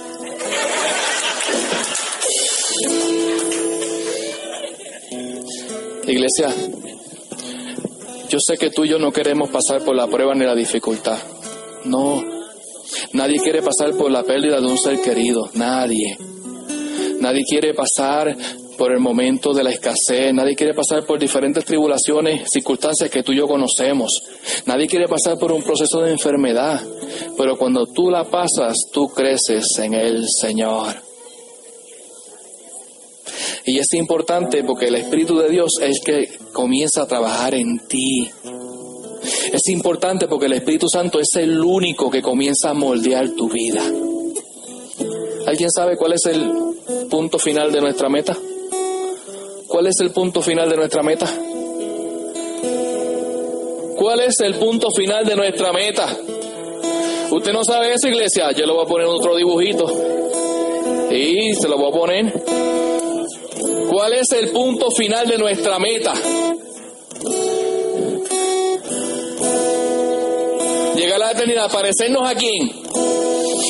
Iglesia, 6.07 6.53
yo 8.29 8.39
sé 8.39 8.57
que 8.57 8.69
tú 8.69 8.85
y 8.85 8.89
yo 8.89 8.99
no 8.99 9.11
queremos 9.11 9.49
pasar 9.49 9.83
por 9.83 9.95
la 9.95 10.07
prueba 10.07 10.33
ni 10.33 10.45
la 10.45 10.55
dificultad. 10.55 11.17
No, 11.85 12.23
Nadie 13.13 13.39
quiere 13.39 13.61
pasar 13.61 13.95
por 13.97 14.11
la 14.11 14.23
pérdida 14.23 14.59
de 14.59 14.67
un 14.67 14.77
ser 14.77 14.99
querido, 15.01 15.49
nadie. 15.53 16.17
Nadie 17.19 17.43
quiere 17.47 17.73
pasar 17.73 18.35
por 18.77 18.91
el 18.91 18.99
momento 18.99 19.53
de 19.53 19.63
la 19.63 19.69
escasez, 19.69 20.33
nadie 20.33 20.55
quiere 20.55 20.73
pasar 20.73 21.05
por 21.05 21.17
diferentes 21.17 21.63
tribulaciones, 21.63 22.49
circunstancias 22.51 23.09
que 23.09 23.23
tú 23.23 23.31
y 23.31 23.37
yo 23.37 23.47
conocemos. 23.47 24.21
Nadie 24.65 24.87
quiere 24.87 25.07
pasar 25.07 25.37
por 25.37 25.51
un 25.51 25.63
proceso 25.63 26.01
de 26.01 26.11
enfermedad, 26.11 26.81
pero 27.37 27.57
cuando 27.57 27.85
tú 27.85 28.09
la 28.09 28.25
pasas, 28.25 28.75
tú 28.91 29.07
creces 29.07 29.77
en 29.79 29.93
el 29.93 30.25
Señor. 30.27 31.04
Y 33.65 33.79
es 33.79 33.93
importante 33.93 34.63
porque 34.63 34.87
el 34.87 34.95
Espíritu 34.95 35.37
de 35.37 35.49
Dios 35.49 35.71
es 35.81 35.89
el 35.89 35.95
que 36.05 36.37
comienza 36.53 37.01
a 37.01 37.07
trabajar 37.07 37.55
en 37.55 37.79
ti. 37.87 38.29
Es 39.51 39.67
importante 39.69 40.27
porque 40.27 40.45
el 40.45 40.53
Espíritu 40.53 40.87
Santo 40.87 41.19
es 41.19 41.35
el 41.35 41.59
único 41.59 42.11
que 42.11 42.21
comienza 42.21 42.69
a 42.69 42.73
moldear 42.73 43.29
tu 43.31 43.49
vida. 43.49 43.81
¿Alguien 45.47 45.71
sabe 45.71 45.97
cuál 45.97 46.13
es 46.13 46.25
el 46.25 47.09
punto 47.09 47.39
final 47.39 47.71
de 47.71 47.81
nuestra 47.81 48.07
meta? 48.07 48.37
¿Cuál 49.67 49.87
es 49.87 49.99
el 49.99 50.11
punto 50.11 50.41
final 50.41 50.69
de 50.69 50.75
nuestra 50.75 51.01
meta? 51.01 51.27
¿Cuál 53.97 54.19
es 54.19 54.39
el 54.41 54.55
punto 54.55 54.91
final 54.91 55.25
de 55.25 55.35
nuestra 55.35 55.73
meta? 55.73 56.15
Usted 57.31 57.51
no 57.51 57.63
sabe 57.63 57.93
eso, 57.93 58.07
iglesia. 58.07 58.51
Yo 58.51 58.65
le 58.65 58.73
voy 58.73 58.83
a 58.85 58.87
poner 58.87 59.07
otro 59.07 59.35
dibujito. 59.35 59.85
Y 61.11 61.53
se 61.53 61.67
lo 61.67 61.77
voy 61.77 61.89
a 61.89 61.91
poner. 61.91 62.84
¿Cuál 63.95 64.11
es 64.11 64.29
el 64.33 64.49
punto 64.49 64.91
final 64.91 65.25
de 65.25 65.37
nuestra 65.37 65.79
meta? 65.79 66.13
Llegar 70.97 71.15
a 71.15 71.17
la 71.17 71.31
eternidad, 71.31 71.71
parecernos 71.71 72.29
a 72.29 72.35
quién. 72.35 72.73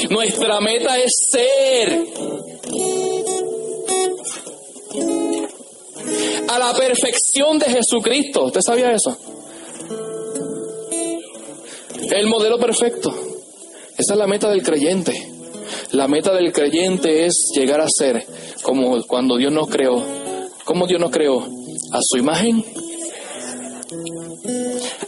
Nuestra 0.09 0.59
meta 0.61 0.97
es 0.97 1.11
ser 1.29 2.07
a 6.47 6.57
la 6.57 6.73
perfección 6.73 7.59
de 7.59 7.65
Jesucristo. 7.67 8.45
¿Usted 8.45 8.61
sabía 8.61 8.93
eso? 8.93 9.15
El 12.09 12.25
modelo 12.25 12.57
perfecto. 12.57 13.13
Esa 13.95 14.13
es 14.13 14.17
la 14.17 14.25
meta 14.25 14.49
del 14.49 14.63
creyente. 14.63 15.13
La 15.91 16.07
meta 16.07 16.33
del 16.33 16.51
creyente 16.51 17.27
es 17.27 17.51
llegar 17.55 17.79
a 17.79 17.87
ser 17.87 18.25
como 18.65 18.99
cuando 19.03 19.37
Dios 19.37 19.53
nos 19.53 19.69
creó. 19.69 20.03
¿Cómo 20.63 20.87
Dios 20.87 20.99
nos 20.99 21.11
creó? 21.11 21.39
A 21.91 21.99
su 22.01 22.17
imagen. 22.17 22.65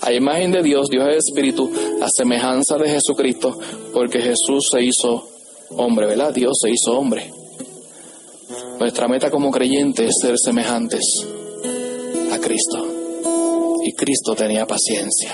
A 0.01 0.13
imagen 0.13 0.51
de 0.51 0.61
Dios, 0.61 0.87
Dios 0.89 1.07
es 1.09 1.25
espíritu, 1.27 1.69
a 1.99 2.07
semejanza 2.07 2.77
de 2.77 2.89
Jesucristo, 2.89 3.57
porque 3.93 4.19
Jesús 4.21 4.69
se 4.71 4.83
hizo 4.83 5.27
hombre, 5.71 6.05
¿verdad? 6.05 6.31
Dios 6.33 6.55
se 6.61 6.69
hizo 6.69 6.97
hombre. 6.97 7.31
Nuestra 8.79 9.07
meta 9.07 9.31
como 9.31 9.49
creyente 9.49 10.05
es 10.05 10.13
ser 10.21 10.35
semejantes 10.37 11.01
a 12.31 12.37
Cristo. 12.37 12.85
Y 13.83 13.91
Cristo 13.93 14.35
tenía 14.35 14.67
paciencia. 14.67 15.33